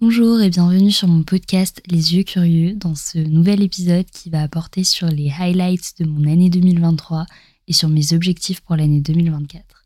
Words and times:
Bonjour 0.00 0.40
et 0.40 0.48
bienvenue 0.48 0.92
sur 0.92 1.08
mon 1.08 1.24
podcast 1.24 1.82
Les 1.88 2.14
yeux 2.14 2.22
curieux 2.22 2.76
dans 2.76 2.94
ce 2.94 3.18
nouvel 3.18 3.64
épisode 3.64 4.04
qui 4.04 4.30
va 4.30 4.42
apporter 4.42 4.84
sur 4.84 5.08
les 5.08 5.28
highlights 5.28 5.94
de 5.98 6.04
mon 6.04 6.30
année 6.30 6.50
2023 6.50 7.26
et 7.66 7.72
sur 7.72 7.88
mes 7.88 8.12
objectifs 8.12 8.60
pour 8.60 8.76
l'année 8.76 9.00
2024. 9.00 9.77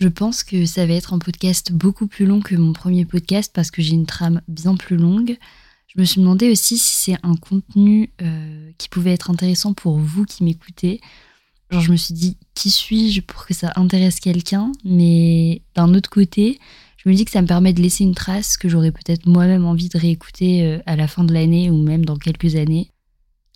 Je 0.00 0.08
pense 0.08 0.42
que 0.44 0.64
ça 0.64 0.86
va 0.86 0.94
être 0.94 1.12
un 1.12 1.18
podcast 1.18 1.72
beaucoup 1.72 2.06
plus 2.06 2.24
long 2.24 2.40
que 2.40 2.54
mon 2.54 2.72
premier 2.72 3.04
podcast 3.04 3.52
parce 3.54 3.70
que 3.70 3.82
j'ai 3.82 3.92
une 3.92 4.06
trame 4.06 4.40
bien 4.48 4.74
plus 4.74 4.96
longue. 4.96 5.36
Je 5.88 6.00
me 6.00 6.06
suis 6.06 6.22
demandé 6.22 6.50
aussi 6.50 6.78
si 6.78 6.94
c'est 6.94 7.18
un 7.22 7.36
contenu 7.36 8.10
euh, 8.22 8.70
qui 8.78 8.88
pouvait 8.88 9.12
être 9.12 9.30
intéressant 9.30 9.74
pour 9.74 9.98
vous 9.98 10.24
qui 10.24 10.42
m'écoutez. 10.42 11.02
Genre 11.70 11.82
je 11.82 11.92
me 11.92 11.96
suis 11.96 12.14
dit 12.14 12.38
qui 12.54 12.70
suis-je 12.70 13.20
pour 13.20 13.44
que 13.44 13.52
ça 13.52 13.72
intéresse 13.76 14.20
quelqu'un, 14.20 14.72
mais 14.84 15.60
d'un 15.74 15.92
autre 15.94 16.08
côté, 16.08 16.58
je 16.96 17.08
me 17.10 17.14
dis 17.14 17.26
que 17.26 17.30
ça 17.30 17.42
me 17.42 17.46
permet 17.46 17.74
de 17.74 17.82
laisser 17.82 18.02
une 18.02 18.14
trace 18.14 18.56
que 18.56 18.70
j'aurais 18.70 18.92
peut-être 18.92 19.26
moi-même 19.26 19.66
envie 19.66 19.90
de 19.90 19.98
réécouter 19.98 20.64
euh, 20.64 20.78
à 20.86 20.96
la 20.96 21.08
fin 21.08 21.24
de 21.24 21.34
l'année 21.34 21.70
ou 21.70 21.76
même 21.76 22.06
dans 22.06 22.16
quelques 22.16 22.56
années. 22.56 22.90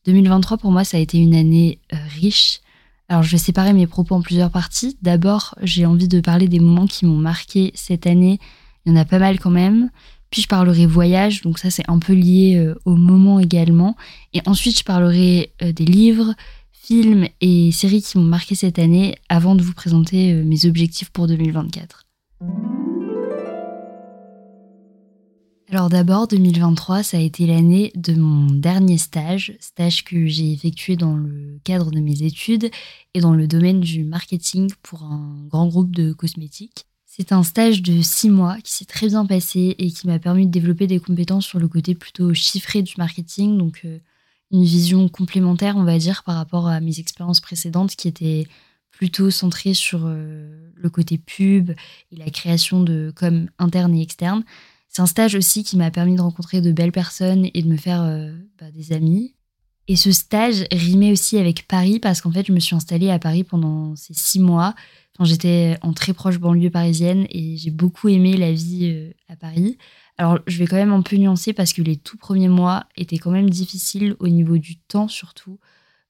2023 0.05 0.59
pour 0.59 0.73
moi 0.73 0.85
ça 0.85 0.99
a 0.99 1.01
été 1.01 1.17
une 1.17 1.35
année 1.35 1.81
euh, 1.95 1.97
riche 2.21 2.61
alors 3.09 3.23
je 3.23 3.31
vais 3.31 3.39
séparer 3.39 3.73
mes 3.73 3.87
propos 3.87 4.15
en 4.15 4.23
plusieurs 4.23 4.51
parties. 4.51 4.97
D'abord, 5.03 5.55
j'ai 5.63 5.87
envie 5.87 6.09
de 6.09 6.21
parler 6.21 6.49
des 6.49 6.61
moments 6.61 6.87
qui 6.87 7.05
m'ont 7.05 7.19
marqué 7.19 7.73
cette 7.75 8.07
année. 8.07 8.39
Il 8.85 8.93
y 8.93 8.97
en 8.97 9.01
a 9.01 9.05
pas 9.05 9.19
mal 9.19 9.39
quand 9.39 9.51
même. 9.51 9.91
Puis 10.31 10.43
je 10.43 10.49
parlerai 10.49 10.87
voyage, 10.87 11.43
donc 11.43 11.59
ça 11.59 11.71
c'est 11.71 11.89
un 11.89 11.99
peu 11.99 12.13
lié 12.13 12.57
euh, 12.57 12.75
au 12.85 12.97
moment 12.97 13.39
également. 13.39 13.97
Et 14.33 14.41
ensuite 14.47 14.79
je 14.79 14.85
parlerai 14.85 15.53
euh, 15.63 15.73
des 15.73 15.85
livres, 15.85 16.35
films 16.73 17.29
et 17.41 17.71
séries 17.71 18.03
qui 18.03 18.19
m'ont 18.19 18.25
marqué 18.25 18.55
cette 18.55 18.79
année 18.79 19.15
avant 19.29 19.55
de 19.55 19.63
vous 19.63 19.75
présenter 19.75 20.33
euh, 20.33 20.43
mes 20.43 20.67
objectifs 20.67 21.11
pour 21.11 21.29
2024. 21.29 22.04
Alors 25.75 25.89
d'abord, 25.89 26.29
2023, 26.29 27.03
ça 27.03 27.17
a 27.17 27.21
été 27.21 27.49
l'année 27.49 27.91
de 27.97 28.15
mon 28.15 28.47
dernier 28.47 28.97
stage, 28.97 29.57
stage 29.59 30.05
que 30.05 30.29
j'ai 30.29 30.53
effectué 30.53 30.95
dans 30.95 31.17
le 31.17 31.59
cadre 31.65 31.91
de 31.91 31.99
mes 31.99 32.23
études 32.23 32.71
et 33.13 33.21
dans 33.21 33.33
le 33.33 33.49
domaine 33.49 33.81
du 33.81 34.05
marketing 34.05 34.71
pour 34.85 35.03
un 35.03 35.35
grand 35.49 35.67
groupe 35.67 35.91
de 35.91 36.13
cosmétiques. 36.13 36.87
C'est 37.07 37.33
un 37.33 37.43
stage 37.43 37.83
de 37.83 38.03
six 38.03 38.31
mois 38.31 38.59
qui 38.63 38.73
s'est 38.73 38.85
très 38.85 39.09
bien 39.09 39.27
passé 39.27 39.75
et 39.77 39.91
qui 39.91 40.07
m'a 40.07 40.21
permis 40.21 40.47
de 40.47 40.53
développer 40.53 40.87
des 40.87 41.01
compétences 41.01 41.45
sur 41.45 41.59
le 41.59 41.67
côté 41.67 41.97
plutôt 41.97 42.33
chiffré 42.35 42.83
du 42.83 42.95
marketing, 42.97 43.59
donc 43.59 43.81
euh, 43.85 43.99
une 44.53 44.63
vision 44.63 45.09
complémentaire, 45.09 45.77
on 45.77 45.83
va 45.83 45.99
dire, 45.99 46.23
par 46.23 46.37
rapport 46.37 46.69
à 46.69 46.79
mes 46.79 47.01
expériences 47.01 47.41
précédentes 47.41 47.97
qui 47.97 48.07
étaient 48.07 48.47
plutôt 48.93 49.33
centrées 49.33 49.75
sur 49.75 50.03
euh, 50.05 50.71
le 50.77 50.89
côté 50.89 51.19
pub 51.19 51.73
et 52.13 52.17
la 52.17 52.31
création 52.31 52.81
de 52.81 53.13
com 53.17 53.49
interne 53.59 53.93
et 53.97 54.03
externe. 54.03 54.45
C'est 54.89 55.03
un 55.03 55.07
stage 55.07 55.35
aussi 55.35 55.65
qui 55.65 55.77
m'a 55.77 55.91
permis 55.91 56.15
de 56.15 56.21
rencontrer 56.21 56.61
de 56.61 56.71
belles 56.73 56.93
personnes 56.93 57.49
et 57.53 57.63
de 57.63 57.69
me 57.69 57.77
faire 57.77 58.03
euh, 58.03 58.33
bah, 58.61 58.71
des 58.71 58.93
amis. 58.93 59.35
Et 59.87 59.97
ce 59.97 60.13
stage 60.13 60.65
rimait 60.73 61.13
aussi 61.13 61.37
avec 61.37 61.67
Paris 61.69 62.01
parce 62.01 62.21
qu'en 62.21 62.31
fait, 62.31 62.47
je 62.47 62.53
me 62.53 62.61
suis 62.61 62.75
installée 62.75 63.11
à 63.11 63.19
Paris 63.19 63.45
pendant 63.45 63.97
ces 63.97 64.15
six 64.15 64.41
mois. 64.41 64.75
J'étais 65.21 65.77
en 65.83 65.93
très 65.93 66.13
proche 66.13 66.39
banlieue 66.39 66.71
parisienne 66.71 67.27
et 67.31 67.57
j'ai 67.57 67.71
beaucoup 67.71 68.09
aimé 68.09 68.37
la 68.37 68.53
vie 68.53 68.91
euh, 68.93 69.13
à 69.29 69.37
Paris. 69.37 69.79
Alors, 70.17 70.39
je 70.47 70.59
vais 70.59 70.67
quand 70.67 70.77
même 70.77 70.93
un 70.93 71.03
peu 71.03 71.17
nuancer 71.17 71.53
parce 71.53 71.73
que 71.73 71.83
les 71.83 71.97
tout 71.97 72.17
premiers 72.17 72.49
mois 72.49 72.87
étaient 72.97 73.19
quand 73.19 73.31
même 73.31 73.51
difficiles 73.51 74.17
au 74.21 74.29
niveau 74.29 74.59
du 74.59 74.79
temps, 74.79 75.09
surtout. 75.09 75.59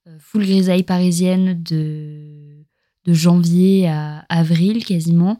Euh, 0.07 0.17
full 0.19 0.43
grisaille 0.43 0.83
parisienne 0.83 1.61
de, 1.61 2.65
de 3.05 3.13
janvier 3.13 3.87
à 3.87 4.25
avril 4.29 4.85
quasiment. 4.85 5.39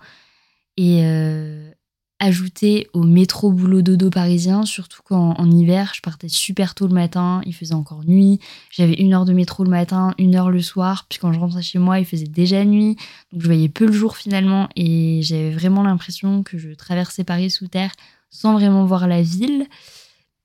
Et, 0.77 1.01
ajouté 2.19 2.87
au 2.93 3.03
métro 3.03 3.51
boulot 3.51 3.81
dodo 3.81 4.09
parisien, 4.09 4.65
surtout 4.65 5.01
quand 5.03 5.33
en 5.37 5.51
hiver, 5.51 5.91
je 5.95 6.01
partais 6.01 6.29
super 6.29 6.73
tôt 6.73 6.87
le 6.87 6.93
matin, 6.93 7.41
il 7.45 7.53
faisait 7.53 7.73
encore 7.73 8.05
nuit, 8.05 8.39
j'avais 8.71 8.93
une 8.93 9.13
heure 9.13 9.25
de 9.25 9.33
métro 9.33 9.63
le 9.63 9.69
matin, 9.69 10.13
une 10.17 10.35
heure 10.35 10.49
le 10.49 10.61
soir, 10.61 11.05
puis 11.09 11.19
quand 11.19 11.33
je 11.33 11.39
rentrais 11.39 11.61
chez 11.61 11.79
moi, 11.79 11.99
il 11.99 12.05
faisait 12.05 12.27
déjà 12.27 12.63
nuit, 12.63 12.95
donc 13.31 13.41
je 13.41 13.47
voyais 13.47 13.69
peu 13.69 13.85
le 13.85 13.91
jour 13.91 14.15
finalement, 14.15 14.69
et 14.75 15.19
j'avais 15.23 15.51
vraiment 15.51 15.83
l'impression 15.83 16.41
que 16.43 16.57
je 16.57 16.69
traversais 16.71 17.23
Paris 17.23 17.51
sous 17.51 17.67
terre 17.67 17.91
sans 18.29 18.53
vraiment 18.53 18.85
voir 18.85 19.07
la 19.07 19.21
ville. 19.21 19.65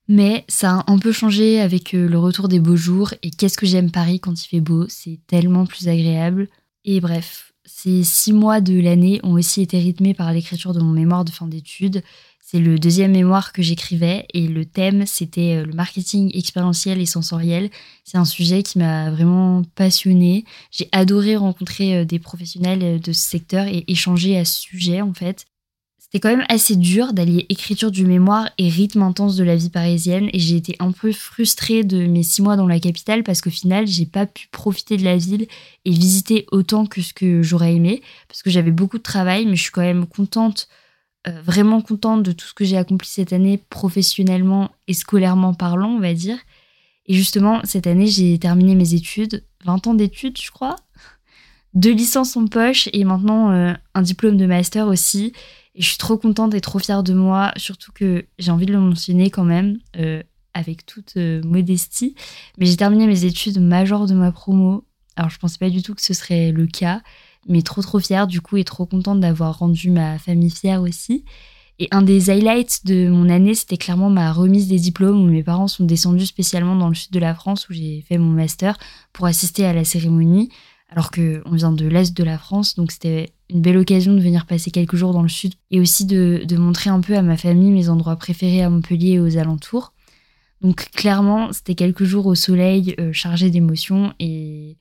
Mais 0.08 0.44
ça 0.48 0.80
a 0.80 0.90
un 0.90 0.98
peu 0.98 1.12
changé 1.12 1.60
avec 1.60 1.94
euh, 1.94 2.08
le 2.08 2.18
retour 2.18 2.48
des 2.48 2.58
beaux 2.58 2.76
jours, 2.76 3.14
et 3.22 3.30
qu'est-ce 3.30 3.56
que 3.56 3.66
j'aime 3.66 3.92
Paris 3.92 4.18
quand 4.18 4.44
il 4.44 4.48
fait 4.48 4.60
beau, 4.60 4.86
c'est 4.88 5.20
tellement 5.28 5.66
plus 5.66 5.88
agréable. 5.88 6.48
Et 6.84 7.00
bref, 7.00 7.49
ces 7.72 8.04
six 8.04 8.32
mois 8.32 8.60
de 8.60 8.78
l'année 8.78 9.20
ont 9.22 9.32
aussi 9.32 9.62
été 9.62 9.78
rythmés 9.78 10.12
par 10.12 10.32
l'écriture 10.32 10.74
de 10.74 10.80
mon 10.80 10.92
mémoire 10.92 11.24
de 11.24 11.30
fin 11.30 11.46
d'études. 11.46 12.02
C'est 12.40 12.58
le 12.58 12.78
deuxième 12.78 13.12
mémoire 13.12 13.52
que 13.52 13.62
j'écrivais 13.62 14.26
et 14.34 14.48
le 14.48 14.64
thème, 14.64 15.06
c'était 15.06 15.56
euh, 15.56 15.64
le 15.64 15.72
marketing 15.72 16.30
expérientiel 16.36 17.00
et 17.00 17.06
sensoriel. 17.06 17.70
C'est 18.04 18.18
un 18.18 18.24
sujet 18.24 18.64
qui 18.64 18.78
m'a 18.78 19.10
vraiment 19.10 19.62
passionnée. 19.76 20.44
J'ai 20.72 20.88
adoré 20.90 21.36
rencontrer 21.36 21.98
euh, 21.98 22.04
des 22.04 22.18
professionnels 22.18 22.82
euh, 22.82 22.98
de 22.98 23.12
ce 23.12 23.20
secteur 23.20 23.66
et 23.66 23.84
échanger 23.86 24.36
à 24.36 24.44
ce 24.44 24.60
sujet 24.60 25.00
en 25.00 25.14
fait. 25.14 25.46
C'était 26.12 26.28
quand 26.28 26.36
même 26.36 26.46
assez 26.48 26.74
dur 26.74 27.12
d'allier 27.12 27.46
écriture 27.50 27.92
du 27.92 28.04
mémoire 28.04 28.50
et 28.58 28.68
rythme 28.68 29.02
intense 29.02 29.36
de 29.36 29.44
la 29.44 29.54
vie 29.54 29.70
parisienne 29.70 30.28
et 30.32 30.40
j'ai 30.40 30.56
été 30.56 30.74
un 30.80 30.90
peu 30.90 31.12
frustrée 31.12 31.84
de 31.84 32.04
mes 32.04 32.24
six 32.24 32.42
mois 32.42 32.56
dans 32.56 32.66
la 32.66 32.80
capitale 32.80 33.22
parce 33.22 33.40
qu'au 33.40 33.50
final 33.50 33.86
j'ai 33.86 34.06
pas 34.06 34.26
pu 34.26 34.48
profiter 34.50 34.96
de 34.96 35.04
la 35.04 35.16
ville 35.16 35.46
et 35.84 35.90
visiter 35.92 36.46
autant 36.50 36.84
que 36.86 37.00
ce 37.00 37.14
que 37.14 37.42
j'aurais 37.42 37.76
aimé 37.76 38.02
parce 38.26 38.42
que 38.42 38.50
j'avais 38.50 38.72
beaucoup 38.72 38.98
de 38.98 39.04
travail 39.04 39.46
mais 39.46 39.54
je 39.54 39.62
suis 39.62 39.70
quand 39.70 39.82
même 39.82 40.04
contente, 40.04 40.66
euh, 41.28 41.42
vraiment 41.42 41.80
contente 41.80 42.24
de 42.24 42.32
tout 42.32 42.46
ce 42.48 42.54
que 42.54 42.64
j'ai 42.64 42.76
accompli 42.76 43.08
cette 43.08 43.32
année 43.32 43.62
professionnellement 43.70 44.72
et 44.88 44.94
scolairement 44.94 45.54
parlant 45.54 45.90
on 45.90 46.00
va 46.00 46.12
dire. 46.12 46.38
Et 47.06 47.14
justement 47.14 47.60
cette 47.62 47.86
année 47.86 48.08
j'ai 48.08 48.36
terminé 48.36 48.74
mes 48.74 48.94
études, 48.94 49.44
20 49.64 49.86
ans 49.86 49.94
d'études 49.94 50.40
je 50.40 50.50
crois, 50.50 50.74
deux 51.74 51.92
licences 51.92 52.36
en 52.36 52.48
poche 52.48 52.88
et 52.92 53.04
maintenant 53.04 53.52
euh, 53.52 53.74
un 53.94 54.02
diplôme 54.02 54.36
de 54.36 54.46
master 54.46 54.88
aussi. 54.88 55.32
Et 55.74 55.82
je 55.82 55.88
suis 55.88 55.98
trop 55.98 56.16
contente 56.16 56.54
et 56.54 56.60
trop 56.60 56.78
fière 56.78 57.02
de 57.02 57.14
moi, 57.14 57.52
surtout 57.56 57.92
que 57.92 58.26
j'ai 58.38 58.50
envie 58.50 58.66
de 58.66 58.72
le 58.72 58.80
mentionner 58.80 59.30
quand 59.30 59.44
même, 59.44 59.78
euh, 59.96 60.22
avec 60.52 60.84
toute 60.84 61.16
euh, 61.16 61.42
modestie. 61.44 62.14
Mais 62.58 62.66
j'ai 62.66 62.76
terminé 62.76 63.06
mes 63.06 63.24
études 63.24 63.60
major 63.60 64.06
de 64.06 64.14
ma 64.14 64.32
promo. 64.32 64.84
Alors 65.16 65.30
je 65.30 65.38
pensais 65.38 65.58
pas 65.58 65.70
du 65.70 65.82
tout 65.82 65.94
que 65.94 66.02
ce 66.02 66.14
serait 66.14 66.50
le 66.50 66.66
cas, 66.66 67.02
mais 67.48 67.62
trop 67.62 67.82
trop 67.82 68.00
fière 68.00 68.26
du 68.26 68.40
coup 68.40 68.56
et 68.56 68.64
trop 68.64 68.86
contente 68.86 69.20
d'avoir 69.20 69.58
rendu 69.58 69.90
ma 69.90 70.18
famille 70.18 70.50
fière 70.50 70.82
aussi. 70.82 71.24
Et 71.78 71.88
un 71.92 72.02
des 72.02 72.28
highlights 72.28 72.84
de 72.84 73.08
mon 73.08 73.30
année, 73.30 73.54
c'était 73.54 73.78
clairement 73.78 74.10
ma 74.10 74.32
remise 74.32 74.68
des 74.68 74.78
diplômes 74.78 75.22
où 75.22 75.26
mes 75.26 75.42
parents 75.42 75.66
sont 75.66 75.84
descendus 75.84 76.26
spécialement 76.26 76.76
dans 76.76 76.88
le 76.88 76.94
sud 76.94 77.10
de 77.10 77.18
la 77.18 77.34
France 77.34 77.70
où 77.70 77.72
j'ai 77.72 78.04
fait 78.06 78.18
mon 78.18 78.32
master 78.32 78.76
pour 79.14 79.24
assister 79.24 79.64
à 79.64 79.72
la 79.72 79.84
cérémonie 79.84 80.50
alors 80.90 81.12
qu'on 81.12 81.52
vient 81.52 81.72
de 81.72 81.86
l'Est 81.86 82.16
de 82.16 82.24
la 82.24 82.36
France, 82.36 82.74
donc 82.74 82.90
c'était 82.90 83.32
une 83.48 83.62
belle 83.62 83.78
occasion 83.78 84.12
de 84.12 84.20
venir 84.20 84.44
passer 84.44 84.72
quelques 84.72 84.96
jours 84.96 85.12
dans 85.12 85.22
le 85.22 85.28
Sud 85.28 85.54
et 85.70 85.80
aussi 85.80 86.04
de, 86.04 86.44
montrer 86.56 86.90
un 86.90 87.00
peu 87.00 87.16
à 87.16 87.22
ma 87.22 87.36
famille 87.36 87.70
mes 87.70 87.88
endroits 87.88 88.16
préférés 88.16 88.62
à 88.62 88.70
Montpellier 88.70 89.12
et 89.12 89.20
aux 89.20 89.38
alentours. 89.38 89.92
Donc 90.60 90.90
clairement, 90.90 91.52
c'était 91.52 91.76
quelques 91.76 92.04
jours 92.04 92.26
au 92.26 92.34
soleil, 92.34 92.96
euh, 92.98 93.12
chargés 93.12 93.50
d'émotions 93.50 94.12
et 94.18 94.76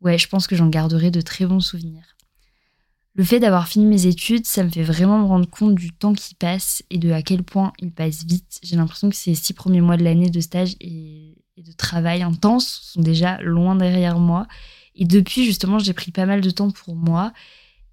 ouais, 0.00 0.16
je 0.16 0.26
pense 0.26 0.46
que 0.46 0.56
j'en 0.56 0.68
garderai 0.68 1.10
de 1.10 1.20
très 1.20 1.44
bons 1.44 1.60
souvenirs. 1.60 2.16
Le 3.14 3.22
fait 3.22 3.38
d'avoir 3.38 3.68
fini 3.68 3.84
mes 3.84 4.06
études, 4.06 4.46
ça 4.46 4.64
me 4.64 4.70
fait 4.70 4.82
vraiment 4.82 5.18
me 5.18 5.26
rendre 5.26 5.48
compte 5.48 5.74
du 5.74 5.92
temps 5.92 6.14
qui 6.14 6.34
passe 6.34 6.82
et 6.88 6.96
de 6.96 7.10
à 7.10 7.20
quel 7.20 7.42
point 7.42 7.74
il 7.78 7.92
passe 7.92 8.24
vite. 8.24 8.58
J'ai 8.62 8.76
l'impression 8.76 9.10
que 9.10 9.16
ces 9.16 9.34
six 9.34 9.52
premiers 9.52 9.82
mois 9.82 9.98
de 9.98 10.02
l'année 10.02 10.30
de 10.30 10.40
stage 10.40 10.76
et 10.80 11.34
de 11.58 11.72
travail 11.72 12.22
intense 12.22 12.80
sont 12.94 13.02
déjà 13.02 13.38
loin 13.42 13.76
derrière 13.76 14.18
moi 14.18 14.46
et 14.94 15.04
depuis, 15.04 15.44
justement, 15.44 15.78
j'ai 15.78 15.92
pris 15.92 16.10
pas 16.10 16.26
mal 16.26 16.40
de 16.40 16.50
temps 16.50 16.70
pour 16.70 16.94
moi. 16.94 17.32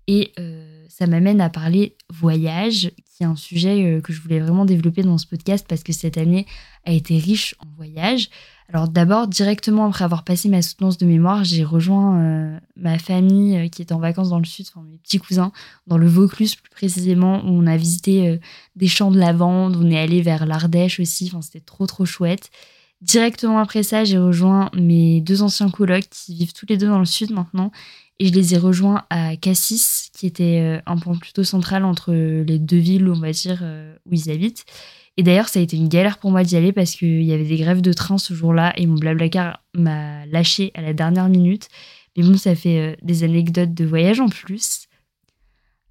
Et 0.07 0.31
euh, 0.39 0.85
ça 0.89 1.05
m'amène 1.05 1.39
à 1.39 1.51
parler 1.51 1.95
voyage, 2.09 2.91
qui 3.05 3.21
est 3.21 3.27
un 3.27 3.35
sujet 3.35 3.85
euh, 3.85 4.01
que 4.01 4.11
je 4.11 4.19
voulais 4.19 4.39
vraiment 4.39 4.65
développer 4.65 5.03
dans 5.03 5.19
ce 5.19 5.27
podcast 5.27 5.67
parce 5.69 5.83
que 5.83 5.93
cette 5.93 6.17
année 6.17 6.47
a 6.83 6.91
été 6.93 7.19
riche 7.19 7.53
en 7.59 7.67
voyage. 7.75 8.29
Alors 8.69 8.87
d'abord, 8.87 9.27
directement 9.27 9.85
après 9.85 10.03
avoir 10.03 10.23
passé 10.23 10.49
ma 10.49 10.63
soutenance 10.63 10.97
de 10.97 11.05
mémoire, 11.05 11.43
j'ai 11.43 11.63
rejoint 11.63 12.19
euh, 12.19 12.59
ma 12.75 12.97
famille 12.97 13.69
qui 13.69 13.83
est 13.83 13.91
en 13.91 13.99
vacances 13.99 14.29
dans 14.29 14.39
le 14.39 14.45
sud, 14.45 14.65
enfin 14.69 14.83
mes 14.89 14.97
petits 14.97 15.19
cousins, 15.19 15.51
dans 15.85 15.99
le 15.99 16.07
Vaucluse 16.07 16.55
plus 16.55 16.71
précisément, 16.71 17.43
où 17.45 17.49
on 17.49 17.67
a 17.67 17.77
visité 17.77 18.39
des 18.75 18.87
champs 18.87 19.11
de 19.11 19.19
lavande, 19.19 19.75
on 19.75 19.91
est 19.91 19.99
allé 19.99 20.23
vers 20.23 20.47
l'Ardèche 20.47 20.99
aussi, 20.99 21.27
enfin 21.27 21.43
c'était 21.43 21.59
trop 21.59 21.85
trop 21.85 22.05
chouette. 22.05 22.49
Directement 23.01 23.59
après 23.59 23.83
ça, 23.83 24.03
j'ai 24.03 24.17
rejoint 24.17 24.69
mes 24.75 25.21
deux 25.21 25.41
anciens 25.41 25.69
colocs 25.69 26.09
qui 26.09 26.35
vivent 26.35 26.53
tous 26.53 26.65
les 26.67 26.77
deux 26.77 26.87
dans 26.87 26.99
le 26.99 27.05
sud 27.05 27.31
maintenant. 27.31 27.71
Et 28.19 28.27
je 28.27 28.33
les 28.33 28.53
ai 28.53 28.57
rejoints 28.57 29.05
à 29.09 29.37
Cassis, 29.37 30.09
qui 30.13 30.27
était 30.27 30.81
un 30.85 30.97
point 30.97 31.15
plutôt 31.15 31.45
central 31.45 31.85
entre 31.85 32.11
les 32.11 32.59
deux 32.59 32.77
villes, 32.77 33.07
on 33.07 33.17
va 33.17 33.31
dire, 33.31 33.63
où 34.05 34.13
ils 34.13 34.29
habitent. 34.29 34.65
Et 35.15 35.23
d'ailleurs, 35.23 35.47
ça 35.47 35.59
a 35.59 35.61
été 35.61 35.77
une 35.77 35.87
galère 35.87 36.17
pour 36.17 36.31
moi 36.31 36.43
d'y 36.43 36.57
aller 36.57 36.73
parce 36.73 36.95
qu'il 36.95 37.23
y 37.23 37.31
avait 37.31 37.45
des 37.45 37.55
grèves 37.55 37.79
de 37.79 37.93
train 37.93 38.17
ce 38.17 38.33
jour-là 38.33 38.73
et 38.75 38.85
mon 38.87 38.95
blablacar 38.95 39.61
m'a 39.73 40.25
lâché 40.25 40.71
à 40.75 40.81
la 40.81 40.91
dernière 40.91 41.29
minute. 41.29 41.69
Mais 42.17 42.23
bon, 42.23 42.35
ça 42.35 42.55
fait 42.55 42.97
des 43.01 43.23
anecdotes 43.23 43.73
de 43.73 43.85
voyage 43.85 44.19
en 44.19 44.27
plus. 44.27 44.89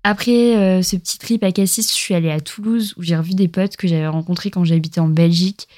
Après 0.05 0.57
euh, 0.57 0.83
ce 0.83 0.97
petit 0.97 1.19
trip 1.19 1.43
à 1.43 1.53
Cassis, 1.53 1.91
je 1.91 1.97
suis 1.97 2.15
allée 2.15 2.31
à 2.31 2.41
Toulouse 2.41 2.95
où 2.97 3.03
j'ai 3.03 3.17
revu 3.17 3.35
des 3.35 3.49
potes 3.49 3.77
que 3.77 3.89
j'avais 3.89 4.07
rencontrés 4.07 4.51
quand 4.51 4.65
j'habitais 4.65 5.01
en 5.01 5.09
Belgique. 5.09 5.69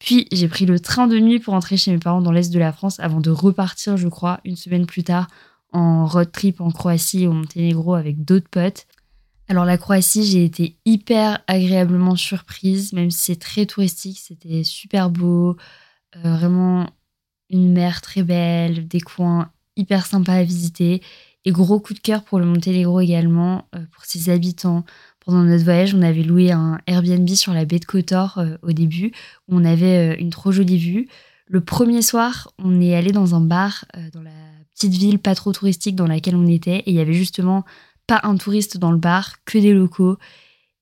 Puis 0.00 0.26
j'ai 0.32 0.48
pris 0.48 0.66
le 0.66 0.80
train 0.80 1.06
de 1.06 1.18
nuit 1.18 1.38
pour 1.38 1.54
rentrer 1.54 1.76
chez 1.76 1.92
mes 1.92 1.98
parents 1.98 2.22
dans 2.22 2.32
l'est 2.32 2.52
de 2.52 2.58
la 2.58 2.72
France 2.72 2.98
avant 2.98 3.20
de 3.20 3.30
repartir, 3.30 3.96
je 3.96 4.08
crois, 4.08 4.40
une 4.44 4.56
semaine 4.56 4.86
plus 4.86 5.04
tard 5.04 5.28
en 5.72 6.06
road 6.06 6.32
trip 6.32 6.60
en 6.60 6.70
Croatie 6.70 7.26
au 7.26 7.32
Monténégro 7.32 7.94
avec 7.94 8.24
d'autres 8.24 8.48
potes. 8.48 8.86
Alors 9.46 9.64
la 9.64 9.78
Croatie, 9.78 10.24
j'ai 10.24 10.44
été 10.44 10.76
hyper 10.84 11.40
agréablement 11.46 12.16
surprise, 12.16 12.92
même 12.92 13.10
si 13.10 13.24
c'est 13.24 13.40
très 13.40 13.66
touristique, 13.66 14.18
c'était 14.18 14.64
super 14.64 15.10
beau, 15.10 15.56
euh, 16.16 16.36
vraiment 16.36 16.88
une 17.50 17.72
mer 17.72 18.00
très 18.00 18.22
belle, 18.22 18.88
des 18.88 19.00
coins 19.00 19.50
hyper 19.76 20.06
sympas 20.06 20.34
à 20.34 20.42
visiter. 20.44 21.02
Et 21.44 21.52
gros 21.52 21.80
coup 21.80 21.94
de 21.94 21.98
cœur 21.98 22.22
pour 22.22 22.38
le 22.38 22.46
Monténégro 22.46 23.00
également, 23.00 23.68
euh, 23.74 23.84
pour 23.92 24.04
ses 24.04 24.30
habitants. 24.30 24.84
Pendant 25.24 25.42
notre 25.42 25.64
voyage, 25.64 25.94
on 25.94 26.02
avait 26.02 26.22
loué 26.22 26.50
un 26.50 26.78
Airbnb 26.86 27.28
sur 27.28 27.52
la 27.52 27.64
baie 27.64 27.78
de 27.78 27.84
Kotor 27.84 28.38
euh, 28.38 28.56
au 28.62 28.72
début, 28.72 29.12
où 29.48 29.56
on 29.56 29.64
avait 29.64 30.14
euh, 30.14 30.16
une 30.18 30.30
trop 30.30 30.50
jolie 30.50 30.78
vue. 30.78 31.08
Le 31.46 31.60
premier 31.60 32.02
soir, 32.02 32.52
on 32.58 32.80
est 32.80 32.94
allé 32.94 33.12
dans 33.12 33.34
un 33.34 33.40
bar 33.40 33.84
dans 34.12 34.22
la 34.22 34.30
petite 34.74 34.92
ville 34.92 35.18
pas 35.18 35.34
trop 35.34 35.52
touristique 35.52 35.96
dans 35.96 36.06
laquelle 36.06 36.36
on 36.36 36.46
était, 36.46 36.78
et 36.78 36.90
il 36.90 36.94
y 36.94 37.00
avait 37.00 37.12
justement 37.12 37.64
pas 38.06 38.20
un 38.22 38.36
touriste 38.36 38.78
dans 38.78 38.92
le 38.92 38.98
bar, 38.98 39.34
que 39.44 39.58
des 39.58 39.72
locaux. 39.72 40.16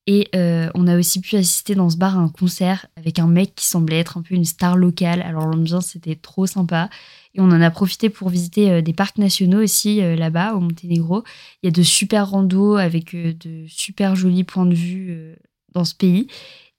Et 0.07 0.29
on 0.35 0.87
a 0.87 0.99
aussi 0.99 1.23
pu 1.23 1.37
assister 1.37 1.75
dans 1.75 1.89
ce 1.89 1.97
bar 1.97 2.19
à 2.19 2.21
un 2.21 2.29
concert 2.29 2.85
avec 2.97 3.19
un 3.19 3.29
mec 3.29 3.55
qui 3.55 3.65
semblait 3.65 3.99
être 3.99 4.19
un 4.19 4.23
peu 4.23 4.35
une 4.35 4.45
star 4.45 4.77
locale. 4.77 5.23
Alors 5.23 5.47
l'ambiance 5.47 5.87
c'était 5.87 6.17
trop 6.17 6.47
sympa. 6.47 6.91
On 7.39 7.53
en 7.53 7.61
a 7.61 7.71
profité 7.71 8.11
pour 8.11 8.29
visiter 8.29 8.71
euh, 8.71 8.83
des 8.83 8.93
parcs 8.93 9.17
nationaux 9.17 9.63
aussi 9.63 10.03
euh, 10.03 10.17
là-bas, 10.17 10.55
au 10.55 10.61
Monténégro. 10.61 11.23
Il 11.63 11.67
y 11.67 11.69
a 11.69 11.71
de 11.71 11.83
super 11.83 12.31
randos 12.31 12.77
avec 12.77 13.15
euh, 13.15 13.33
de 13.33 13.65
super 13.69 14.17
jolis 14.17 14.43
points 14.45 14.67
de 14.67 14.75
vue 14.75 15.37
dans 15.73 15.85
ce 15.85 15.95
pays. 15.95 16.27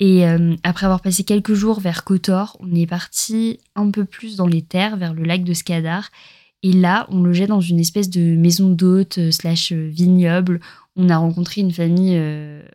Et 0.02 0.24
après 0.64 0.86
avoir 0.86 1.02
passé 1.02 1.26
quelques 1.26 1.54
jours 1.54 1.82
vers 1.82 2.06
Kotor, 2.06 2.56
on 2.62 2.74
est 2.74 2.88
parti 2.88 3.60
un 3.76 3.92
peu 3.92 4.06
plus 4.06 4.38
dans 4.38 4.48
les 4.48 4.62
terres, 4.62 4.96
vers 4.96 5.14
le 5.14 5.24
lac 5.24 5.44
de 5.44 5.54
Skadar. 5.54 6.10
Et 6.64 6.72
là, 6.72 7.06
on 7.10 7.22
logeait 7.22 7.48
dans 7.48 7.60
une 7.60 7.82
espèce 7.82 8.10
de 8.10 8.38
maison 8.38 8.70
d'hôte 8.70 9.20
slash 9.32 9.74
vignoble. 9.74 10.62
On 10.96 11.10
a 11.10 11.18
rencontré 11.18 11.60
une 11.60 11.74
famille 11.74 12.18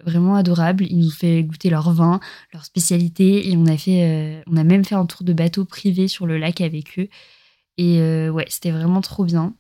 vraiment 0.05 0.35
adorable. 0.35 0.85
Ils 0.85 0.99
nous 0.99 1.09
ont 1.09 1.13
fait 1.13 1.43
goûter 1.45 1.71
leur 1.71 1.95
vin, 1.95 2.21
leur 2.53 2.67
spécialité, 2.67 3.51
et 3.51 3.57
on 3.57 3.65
a 3.65 3.79
fait, 3.79 4.43
on 4.47 4.59
a 4.59 4.65
même 4.65 4.85
fait 4.85 4.95
un 4.95 5.07
tour 5.07 5.25
de 5.25 5.33
bateau 5.33 5.65
privé 5.65 6.09
sur 6.09 6.27
le 6.27 6.37
lac 6.37 6.61
avec 6.61 6.99
eux. 6.99 7.09
Et 7.79 8.01
euh, 8.01 8.31
ouais, 8.31 8.47
c'était 8.49 8.71
vraiment 8.71 9.01
trop 9.01 9.25
bien. 9.25 9.55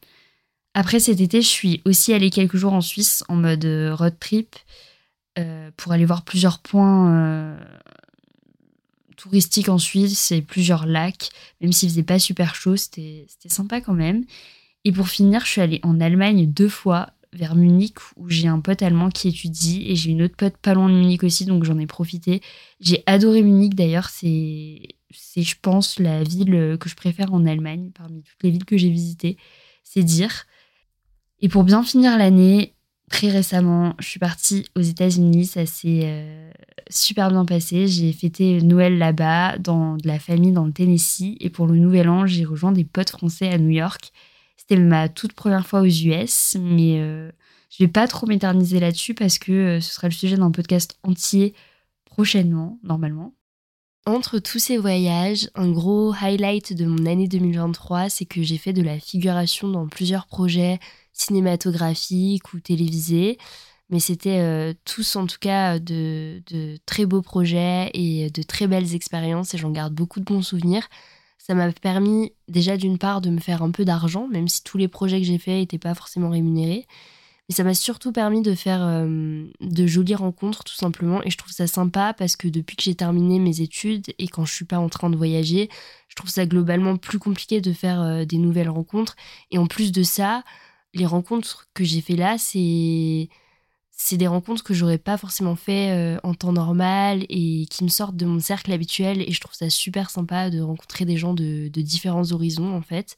Après 0.74 1.00
cet 1.00 1.20
été, 1.20 1.40
je 1.40 1.48
suis 1.48 1.82
aussi 1.84 2.12
allée 2.12 2.30
quelques 2.30 2.56
jours 2.56 2.72
en 2.72 2.80
Suisse 2.80 3.24
en 3.28 3.36
mode 3.36 3.64
euh, 3.64 3.94
road 3.94 4.16
trip 4.18 4.56
euh, 5.38 5.70
pour 5.76 5.92
aller 5.92 6.04
voir 6.04 6.22
plusieurs 6.24 6.58
points 6.60 7.56
touristiques 9.16 9.68
en 9.68 9.78
Suisse 9.78 10.32
et 10.32 10.42
plusieurs 10.42 10.86
lacs, 10.86 11.30
même 11.60 11.72
s'il 11.72 11.88
faisait 11.88 12.02
pas 12.02 12.18
super 12.18 12.54
chaud, 12.54 12.76
c'était 12.76 13.26
sympa 13.46 13.80
quand 13.80 13.94
même. 13.94 14.24
Et 14.84 14.92
pour 14.92 15.08
finir, 15.08 15.44
je 15.44 15.50
suis 15.50 15.60
allée 15.60 15.80
en 15.82 16.00
Allemagne 16.00 16.46
deux 16.46 16.68
fois, 16.68 17.10
vers 17.34 17.56
Munich, 17.56 17.96
où 18.16 18.30
j'ai 18.30 18.48
un 18.48 18.60
pote 18.60 18.82
allemand 18.82 19.10
qui 19.10 19.28
étudie, 19.28 19.84
et 19.88 19.96
j'ai 19.96 20.10
une 20.10 20.22
autre 20.22 20.36
pote 20.36 20.56
pas 20.56 20.74
loin 20.74 20.88
de 20.88 20.94
Munich 20.94 21.22
aussi, 21.24 21.44
donc 21.44 21.64
j'en 21.64 21.78
ai 21.78 21.86
profité. 21.86 22.40
J'ai 22.80 23.02
adoré 23.06 23.42
Munich 23.42 23.74
d'ailleurs, 23.74 24.08
c'est 24.08 24.80
je 25.42 25.54
pense, 25.60 25.98
la 25.98 26.22
ville 26.22 26.76
que 26.80 26.88
je 26.88 26.94
préfère 26.94 27.32
en 27.32 27.46
Allemagne 27.46 27.90
parmi 27.94 28.22
toutes 28.22 28.42
les 28.42 28.50
villes 28.50 28.64
que 28.64 28.76
j'ai 28.76 28.90
visitées. 28.90 29.36
C'est 29.82 30.02
dire. 30.02 30.46
Et 31.40 31.48
pour 31.48 31.64
bien 31.64 31.82
finir 31.82 32.16
l'année, 32.18 32.74
très 33.10 33.28
récemment, 33.28 33.94
je 33.98 34.08
suis 34.08 34.20
partie 34.20 34.66
aux 34.76 34.80
États-Unis. 34.80 35.46
Ça 35.46 35.66
s'est 35.66 36.02
euh, 36.04 36.50
super 36.88 37.30
bien 37.30 37.44
passé. 37.44 37.86
J'ai 37.86 38.12
fêté 38.12 38.60
Noël 38.62 38.98
là-bas, 38.98 39.58
dans 39.58 39.96
de 39.96 40.06
la 40.06 40.18
famille 40.18 40.52
dans 40.52 40.64
le 40.64 40.72
Tennessee. 40.72 41.36
Et 41.40 41.50
pour 41.50 41.66
le 41.66 41.76
Nouvel 41.76 42.08
An, 42.08 42.26
j'ai 42.26 42.44
rejoint 42.44 42.72
des 42.72 42.84
potes 42.84 43.10
français 43.10 43.48
à 43.48 43.58
New 43.58 43.70
York. 43.70 44.12
C'était 44.66 44.80
ma 44.80 45.10
toute 45.10 45.34
première 45.34 45.66
fois 45.66 45.80
aux 45.80 45.84
US, 45.84 46.56
mais 46.58 46.98
euh, 46.98 47.30
je 47.68 47.84
vais 47.84 47.90
pas 47.90 48.08
trop 48.08 48.26
m'éterniser 48.26 48.80
là-dessus 48.80 49.12
parce 49.12 49.38
que 49.38 49.52
euh, 49.52 49.80
ce 49.80 49.92
sera 49.92 50.08
le 50.08 50.14
sujet 50.14 50.36
d'un 50.36 50.50
podcast 50.50 50.96
entier 51.02 51.54
prochainement, 52.06 52.78
normalement. 52.82 53.34
Entre 54.06 54.38
tous 54.38 54.58
ces 54.58 54.78
voyages, 54.78 55.50
un 55.54 55.70
gros 55.70 56.14
highlight 56.18 56.72
de 56.72 56.86
mon 56.86 57.04
année 57.04 57.28
2023, 57.28 58.08
c'est 58.08 58.24
que 58.24 58.42
j'ai 58.42 58.56
fait 58.56 58.72
de 58.72 58.82
la 58.82 58.98
figuration 58.98 59.68
dans 59.68 59.86
plusieurs 59.86 60.26
projets 60.26 60.78
cinématographiques 61.12 62.54
ou 62.54 62.60
télévisés. 62.60 63.36
Mais 63.90 64.00
c'était 64.00 64.40
euh, 64.40 64.72
tous 64.86 65.16
en 65.16 65.26
tout 65.26 65.38
cas 65.38 65.78
de, 65.78 66.42
très 66.86 67.04
beaux 67.04 67.22
projets 67.22 67.90
et 67.92 68.30
de 68.30 68.42
très 68.42 68.66
belles 68.66 68.94
expériences 68.94 69.52
et 69.52 69.58
j'en 69.58 69.70
garde 69.70 69.94
beaucoup 69.94 70.20
de 70.20 70.24
bons 70.24 70.42
souvenirs. 70.42 70.88
Ça 71.46 71.52
m'a 71.52 71.70
permis 71.72 72.32
déjà 72.48 72.78
d'une 72.78 72.96
part 72.96 73.20
de 73.20 73.28
me 73.28 73.38
faire 73.38 73.62
un 73.62 73.70
peu 73.70 73.84
d'argent, 73.84 74.28
même 74.28 74.48
si 74.48 74.64
tous 74.64 74.78
les 74.78 74.88
projets 74.88 75.20
que 75.20 75.26
j'ai 75.26 75.36
faits 75.36 75.56
n'étaient 75.56 75.76
pas 75.76 75.94
forcément 75.94 76.30
rémunérés. 76.30 76.86
Mais 77.46 77.54
ça 77.54 77.64
m'a 77.64 77.74
surtout 77.74 78.12
permis 78.12 78.40
de 78.40 78.54
faire 78.54 78.82
euh, 78.82 79.44
de 79.60 79.86
jolies 79.86 80.14
rencontres, 80.14 80.64
tout 80.64 80.74
simplement. 80.74 81.22
Et 81.22 81.28
je 81.28 81.36
trouve 81.36 81.52
ça 81.52 81.66
sympa 81.66 82.14
parce 82.14 82.36
que 82.36 82.48
depuis 82.48 82.76
que 82.76 82.82
j'ai 82.82 82.94
terminé 82.94 83.38
mes 83.40 83.60
études 83.60 84.06
et 84.18 84.26
quand 84.26 84.46
je 84.46 84.54
suis 84.54 84.64
pas 84.64 84.78
en 84.78 84.88
train 84.88 85.10
de 85.10 85.16
voyager, 85.16 85.68
je 86.08 86.14
trouve 86.14 86.30
ça 86.30 86.46
globalement 86.46 86.96
plus 86.96 87.18
compliqué 87.18 87.60
de 87.60 87.74
faire 87.74 88.00
euh, 88.00 88.24
des 88.24 88.38
nouvelles 88.38 88.70
rencontres. 88.70 89.14
Et 89.50 89.58
en 89.58 89.66
plus 89.66 89.92
de 89.92 90.02
ça, 90.02 90.44
les 90.94 91.04
rencontres 91.04 91.68
que 91.74 91.84
j'ai 91.84 92.00
fait 92.00 92.16
là, 92.16 92.38
c'est 92.38 93.28
c'est 93.96 94.16
des 94.16 94.26
rencontres 94.26 94.64
que 94.64 94.74
j'aurais 94.74 94.98
pas 94.98 95.16
forcément 95.16 95.56
fait 95.56 95.90
euh, 95.92 96.18
en 96.24 96.34
temps 96.34 96.52
normal 96.52 97.24
et 97.28 97.66
qui 97.70 97.84
me 97.84 97.88
sortent 97.88 98.16
de 98.16 98.26
mon 98.26 98.40
cercle 98.40 98.72
habituel. 98.72 99.22
Et 99.22 99.32
je 99.32 99.40
trouve 99.40 99.54
ça 99.54 99.70
super 99.70 100.10
sympa 100.10 100.50
de 100.50 100.60
rencontrer 100.60 101.04
des 101.04 101.16
gens 101.16 101.34
de, 101.34 101.68
de 101.68 101.80
différents 101.82 102.32
horizons, 102.32 102.74
en 102.74 102.82
fait. 102.82 103.16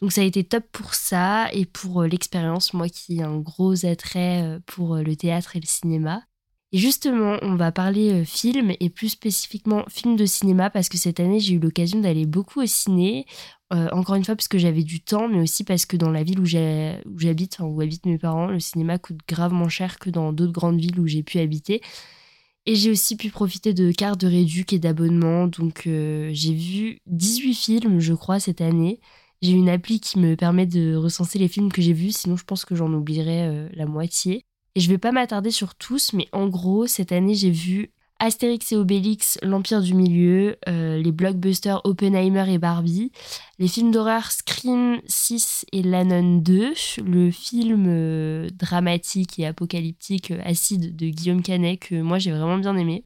Donc 0.00 0.12
ça 0.12 0.20
a 0.22 0.24
été 0.24 0.44
top 0.44 0.64
pour 0.72 0.94
ça 0.94 1.48
et 1.52 1.64
pour 1.66 2.02
euh, 2.02 2.08
l'expérience, 2.08 2.74
moi 2.74 2.88
qui 2.88 3.20
ai 3.20 3.22
un 3.22 3.38
gros 3.38 3.86
attrait 3.86 4.42
euh, 4.42 4.60
pour 4.66 4.96
le 4.96 5.16
théâtre 5.16 5.56
et 5.56 5.60
le 5.60 5.66
cinéma. 5.66 6.22
Et 6.72 6.78
justement, 6.78 7.36
on 7.42 7.54
va 7.54 7.70
parler 7.70 8.24
film 8.24 8.72
et 8.80 8.88
plus 8.90 9.10
spécifiquement 9.10 9.84
film 9.88 10.16
de 10.16 10.24
cinéma 10.26 10.70
parce 10.70 10.88
que 10.88 10.96
cette 10.96 11.20
année 11.20 11.38
j'ai 11.38 11.54
eu 11.54 11.58
l'occasion 11.58 12.00
d'aller 12.00 12.24
beaucoup 12.26 12.62
au 12.62 12.66
ciné. 12.66 13.26
encore 13.70 14.14
une 14.14 14.24
fois 14.24 14.36
parce 14.36 14.48
que 14.48 14.58
j'avais 14.58 14.82
du 14.82 15.00
temps, 15.02 15.28
mais 15.28 15.40
aussi 15.40 15.64
parce 15.64 15.86
que 15.86 15.96
dans 15.98 16.10
la 16.10 16.22
ville 16.22 16.40
où 16.40 16.46
j'habite, 16.46 17.58
où 17.60 17.80
habitent 17.80 18.06
mes 18.06 18.18
parents, 18.18 18.46
le 18.46 18.60
cinéma 18.60 18.98
coûte 18.98 19.18
gravement 19.28 19.68
cher 19.68 19.98
que 19.98 20.10
dans 20.10 20.32
d'autres 20.32 20.52
grandes 20.52 20.80
villes 20.80 20.98
où 20.98 21.06
j'ai 21.06 21.22
pu 21.22 21.38
habiter. 21.40 21.82
Et 22.64 22.74
j'ai 22.76 22.90
aussi 22.90 23.16
pu 23.16 23.30
profiter 23.30 23.74
de 23.74 23.90
cartes 23.92 24.20
de 24.20 24.28
réduc 24.28 24.72
et 24.72 24.78
d'abonnement. 24.78 25.48
Donc 25.48 25.82
j'ai 25.84 26.54
vu 26.54 26.98
18 27.06 27.54
films, 27.54 28.00
je 28.00 28.14
crois, 28.14 28.40
cette 28.40 28.60
année. 28.60 29.00
J'ai 29.42 29.52
une 29.52 29.68
appli 29.68 29.98
qui 30.00 30.20
me 30.20 30.36
permet 30.36 30.66
de 30.66 30.94
recenser 30.94 31.38
les 31.40 31.48
films 31.48 31.72
que 31.72 31.82
j'ai 31.82 31.92
vus, 31.92 32.12
sinon 32.12 32.36
je 32.36 32.44
pense 32.44 32.64
que 32.64 32.76
j'en 32.76 32.92
oublierais 32.92 33.48
euh, 33.48 33.68
la 33.72 33.86
moitié. 33.86 34.46
Et 34.74 34.80
je 34.80 34.88
vais 34.88 34.98
pas 34.98 35.12
m'attarder 35.12 35.50
sur 35.50 35.74
tous, 35.74 36.12
mais 36.12 36.28
en 36.32 36.48
gros, 36.48 36.86
cette 36.86 37.12
année, 37.12 37.34
j'ai 37.34 37.50
vu 37.50 37.92
Astérix 38.18 38.70
et 38.70 38.76
Obélix, 38.76 39.38
L'Empire 39.42 39.82
du 39.82 39.94
Milieu, 39.94 40.56
euh, 40.68 40.96
les 40.96 41.10
blockbusters 41.10 41.80
Oppenheimer 41.84 42.44
et 42.52 42.58
Barbie, 42.58 43.10
les 43.58 43.66
films 43.66 43.90
d'horreur 43.90 44.30
Scream 44.30 45.00
6 45.06 45.66
et 45.72 45.82
Lannon 45.82 46.38
2, 46.38 46.72
le 47.04 47.30
film 47.32 47.86
euh, 47.88 48.48
dramatique 48.54 49.40
et 49.40 49.46
apocalyptique 49.46 50.32
Acide 50.44 50.94
de 50.94 51.06
Guillaume 51.06 51.42
Canet 51.42 51.80
que 51.80 52.00
moi 52.00 52.20
j'ai 52.20 52.30
vraiment 52.30 52.58
bien 52.58 52.76
aimé. 52.76 53.04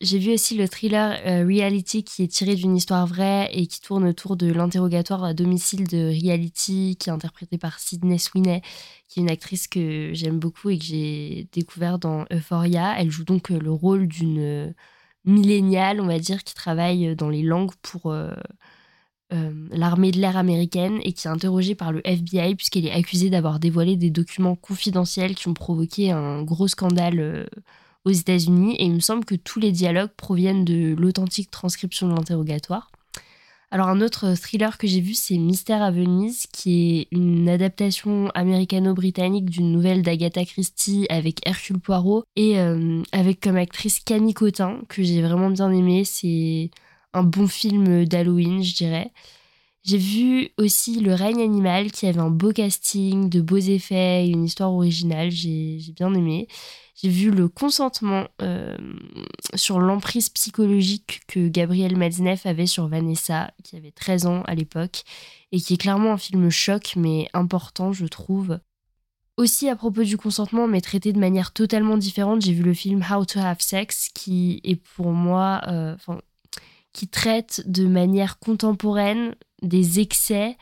J'ai 0.00 0.18
vu 0.18 0.32
aussi 0.32 0.56
le 0.56 0.68
thriller 0.68 1.18
euh, 1.26 1.46
Reality 1.46 2.04
qui 2.04 2.22
est 2.22 2.28
tiré 2.28 2.54
d'une 2.54 2.76
histoire 2.76 3.06
vraie 3.06 3.48
et 3.52 3.66
qui 3.66 3.80
tourne 3.80 4.06
autour 4.06 4.36
de 4.36 4.52
l'interrogatoire 4.52 5.24
à 5.24 5.32
domicile 5.32 5.86
de 5.86 6.08
Reality 6.08 6.96
qui 6.98 7.08
est 7.08 7.12
interprété 7.12 7.56
par 7.56 7.78
Sydney 7.78 8.18
Sweeney, 8.18 8.60
qui 9.08 9.20
est 9.20 9.22
une 9.22 9.30
actrice 9.30 9.68
que 9.68 10.10
j'aime 10.12 10.38
beaucoup 10.38 10.68
et 10.68 10.78
que 10.78 10.84
j'ai 10.84 11.48
découvert 11.52 11.98
dans 11.98 12.26
Euphoria. 12.30 12.94
Elle 12.98 13.10
joue 13.10 13.24
donc 13.24 13.50
euh, 13.50 13.58
le 13.58 13.70
rôle 13.70 14.06
d'une 14.06 14.38
euh, 14.38 14.72
milléniale, 15.24 16.00
on 16.00 16.06
va 16.06 16.18
dire, 16.18 16.44
qui 16.44 16.54
travaille 16.54 17.16
dans 17.16 17.30
les 17.30 17.42
langues 17.42 17.74
pour 17.82 18.14
l'armée 19.72 20.12
de 20.12 20.20
l'air 20.20 20.36
américaine 20.36 21.00
et 21.02 21.12
qui 21.12 21.26
est 21.26 21.30
interrogée 21.30 21.74
par 21.74 21.90
le 21.90 22.00
FBI 22.04 22.54
puisqu'elle 22.54 22.86
est 22.86 22.92
accusée 22.92 23.28
d'avoir 23.28 23.58
dévoilé 23.58 23.96
des 23.96 24.10
documents 24.10 24.54
confidentiels 24.54 25.34
qui 25.34 25.48
ont 25.48 25.54
provoqué 25.54 26.12
un 26.12 26.44
gros 26.44 26.68
scandale 26.68 27.48
aux 28.06 28.10
États-Unis 28.10 28.76
et 28.76 28.84
il 28.84 28.94
me 28.94 29.00
semble 29.00 29.24
que 29.24 29.34
tous 29.34 29.58
les 29.58 29.72
dialogues 29.72 30.12
proviennent 30.16 30.64
de 30.64 30.94
l'authentique 30.96 31.50
transcription 31.50 32.08
de 32.08 32.14
l'interrogatoire. 32.14 32.90
Alors 33.72 33.88
un 33.88 34.00
autre 34.00 34.34
thriller 34.34 34.78
que 34.78 34.86
j'ai 34.86 35.00
vu, 35.00 35.12
c'est 35.14 35.36
Mystère 35.36 35.82
à 35.82 35.90
Venise, 35.90 36.46
qui 36.52 37.00
est 37.00 37.08
une 37.10 37.48
adaptation 37.48 38.30
américano-britannique 38.34 39.50
d'une 39.50 39.72
nouvelle 39.72 40.02
d'Agatha 40.02 40.44
Christie 40.44 41.06
avec 41.10 41.44
Hercule 41.46 41.80
Poirot 41.80 42.22
et 42.36 42.60
euh, 42.60 43.02
avec 43.10 43.40
comme 43.40 43.56
actrice 43.56 43.98
Camille 43.98 44.34
Cotin, 44.34 44.80
que 44.88 45.02
j'ai 45.02 45.20
vraiment 45.20 45.50
bien 45.50 45.72
aimé. 45.72 46.04
C'est 46.04 46.70
un 47.12 47.24
bon 47.24 47.48
film 47.48 48.04
d'Halloween, 48.04 48.62
je 48.62 48.76
dirais. 48.76 49.10
J'ai 49.82 49.98
vu 49.98 50.48
aussi 50.58 51.00
Le 51.00 51.14
règne 51.14 51.42
animal 51.42 51.90
qui 51.90 52.06
avait 52.06 52.20
un 52.20 52.30
beau 52.30 52.52
casting, 52.52 53.28
de 53.28 53.40
beaux 53.40 53.56
effets, 53.56 54.28
une 54.28 54.44
histoire 54.44 54.72
originale, 54.72 55.30
j'ai 55.32 55.80
bien 55.96 56.14
aimé. 56.14 56.46
J'ai 56.96 57.10
vu 57.10 57.30
Le 57.30 57.48
consentement 57.48 58.26
euh, 58.40 58.76
sur 59.54 59.78
l'emprise 59.80 60.30
psychologique 60.30 61.20
que 61.28 61.48
Gabriel 61.48 61.94
Matzneff 61.94 62.46
avait 62.46 62.66
sur 62.66 62.88
Vanessa, 62.88 63.52
qui 63.62 63.76
avait 63.76 63.90
13 63.90 64.26
ans 64.26 64.42
à 64.46 64.54
l'époque, 64.54 65.02
et 65.52 65.60
qui 65.60 65.74
est 65.74 65.76
clairement 65.76 66.12
un 66.12 66.18
film 66.18 66.48
choc, 66.48 66.94
mais 66.96 67.28
important, 67.34 67.92
je 67.92 68.06
trouve. 68.06 68.58
Aussi 69.36 69.68
à 69.68 69.76
propos 69.76 70.04
du 70.04 70.16
consentement, 70.16 70.66
mais 70.66 70.80
traité 70.80 71.12
de 71.12 71.18
manière 71.18 71.52
totalement 71.52 71.98
différente, 71.98 72.40
j'ai 72.40 72.54
vu 72.54 72.62
le 72.62 72.72
film 72.72 73.04
How 73.08 73.26
to 73.26 73.40
Have 73.40 73.60
Sex, 73.60 74.08
qui 74.14 74.62
est 74.64 74.76
pour 74.76 75.12
moi, 75.12 75.60
euh, 75.68 75.94
qui 76.94 77.08
traite 77.08 77.62
de 77.66 77.86
manière 77.86 78.38
contemporaine 78.38 79.34
des 79.60 80.00
excès 80.00 80.56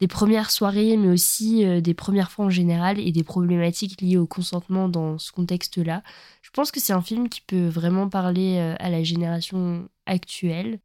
des 0.00 0.08
premières 0.08 0.50
soirées, 0.50 0.96
mais 0.96 1.08
aussi 1.08 1.64
euh, 1.64 1.80
des 1.80 1.94
premières 1.94 2.30
fois 2.30 2.46
en 2.46 2.50
général 2.50 3.00
et 3.00 3.10
des 3.10 3.24
problématiques 3.24 4.00
liées 4.00 4.16
au 4.16 4.26
consentement 4.26 4.88
dans 4.88 5.18
ce 5.18 5.32
contexte-là. 5.32 6.02
Je 6.42 6.50
pense 6.50 6.70
que 6.70 6.80
c'est 6.80 6.92
un 6.92 7.02
film 7.02 7.28
qui 7.28 7.40
peut 7.40 7.66
vraiment 7.66 8.08
parler 8.08 8.58
euh, 8.58 8.76
à 8.78 8.90
la 8.90 9.02
génération 9.02 9.88
actuelle. 10.06 10.78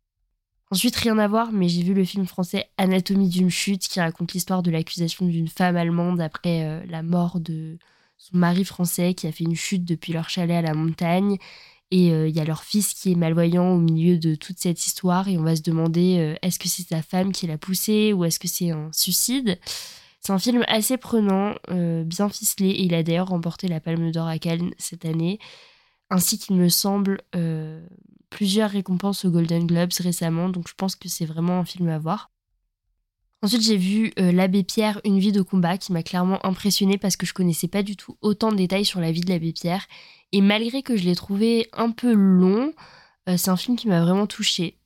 Ensuite, 0.71 0.95
rien 0.95 1.19
à 1.19 1.27
voir, 1.27 1.51
mais 1.51 1.69
j'ai 1.69 1.83
vu 1.83 1.93
le 1.93 2.03
film 2.03 2.25
français 2.25 2.67
Anatomie 2.77 3.29
d'une 3.29 3.51
chute 3.51 3.87
qui 3.87 3.99
raconte 3.99 4.33
l'histoire 4.33 4.63
de 4.63 4.71
l'accusation 4.71 5.27
d'une 5.27 5.47
femme 5.47 5.75
allemande 5.75 6.19
après 6.19 6.65
euh, 6.65 6.83
la 6.89 7.03
mort 7.03 7.39
de 7.39 7.77
son 8.17 8.37
mari 8.37 8.65
français 8.65 9.13
qui 9.13 9.27
a 9.27 9.31
fait 9.31 9.43
une 9.43 9.55
chute 9.55 9.85
depuis 9.85 10.13
leur 10.13 10.29
chalet 10.29 10.57
à 10.57 10.61
la 10.61 10.73
montagne 10.73 11.37
et 11.91 12.11
euh, 12.11 12.27
il 12.27 12.35
y 12.35 12.39
a 12.39 12.43
leur 12.43 12.63
fils 12.63 12.93
qui 12.93 13.11
est 13.11 13.15
malvoyant 13.15 13.69
au 13.71 13.77
milieu 13.77 14.17
de 14.17 14.35
toute 14.35 14.59
cette 14.59 14.85
histoire 14.85 15.27
et 15.27 15.37
on 15.37 15.43
va 15.43 15.55
se 15.55 15.61
demander 15.61 16.17
euh, 16.17 16.35
est-ce 16.41 16.57
que 16.57 16.67
c'est 16.67 16.87
sa 16.87 17.01
femme 17.01 17.31
qui 17.31 17.45
l'a 17.47 17.57
poussé 17.57 18.13
ou 18.13 18.25
est-ce 18.25 18.39
que 18.39 18.47
c'est 18.47 18.71
un 18.71 18.89
suicide? 18.91 19.59
C'est 20.19 20.31
un 20.31 20.39
film 20.39 20.63
assez 20.67 20.97
prenant, 20.97 21.53
euh, 21.69 22.03
bien 22.03 22.29
ficelé 22.29 22.69
et 22.69 22.83
il 22.83 22.93
a 22.95 23.03
d'ailleurs 23.03 23.27
remporté 23.27 23.67
la 23.67 23.79
Palme 23.79 24.11
d'Or 24.11 24.27
à 24.27 24.39
Cannes 24.39 24.71
cette 24.77 25.05
année, 25.05 25.37
ainsi 26.09 26.39
qu'il 26.39 26.55
me 26.55 26.69
semble 26.69 27.21
plusieurs 28.29 28.71
récompenses 28.71 29.25
aux 29.25 29.31
Golden 29.31 29.67
Globes 29.67 29.91
récemment, 29.99 30.49
donc 30.49 30.67
je 30.67 30.73
pense 30.75 30.95
que 30.95 31.09
c'est 31.09 31.25
vraiment 31.25 31.59
un 31.59 31.65
film 31.65 31.89
à 31.89 31.99
voir. 31.99 32.31
Ensuite, 33.43 33.61
j'ai 33.61 33.77
vu 33.77 34.13
L'abbé 34.15 34.63
Pierre, 34.63 35.01
une 35.03 35.19
vie 35.19 35.33
de 35.33 35.41
combat, 35.41 35.77
qui 35.77 35.91
m'a 35.91 36.01
clairement 36.01 36.43
impressionné 36.45 36.97
parce 36.97 37.17
que 37.17 37.25
je 37.25 37.33
connaissais 37.33 37.67
pas 37.67 37.83
du 37.83 37.97
tout 37.97 38.17
autant 38.21 38.51
de 38.51 38.55
détails 38.55 38.85
sur 38.85 39.01
la 39.01 39.11
vie 39.11 39.19
de 39.19 39.29
l'abbé 39.29 39.51
Pierre 39.51 39.85
et 40.33 40.41
malgré 40.41 40.81
que 40.81 40.97
je 40.97 41.03
l'ai 41.03 41.15
trouvé 41.15 41.69
un 41.73 41.91
peu 41.91 42.11
long, 42.13 42.73
euh, 43.29 43.37
c'est 43.37 43.51
un 43.51 43.55
film 43.55 43.77
qui 43.77 43.87
m'a 43.87 44.01
vraiment 44.01 44.27
touchée. 44.27 44.77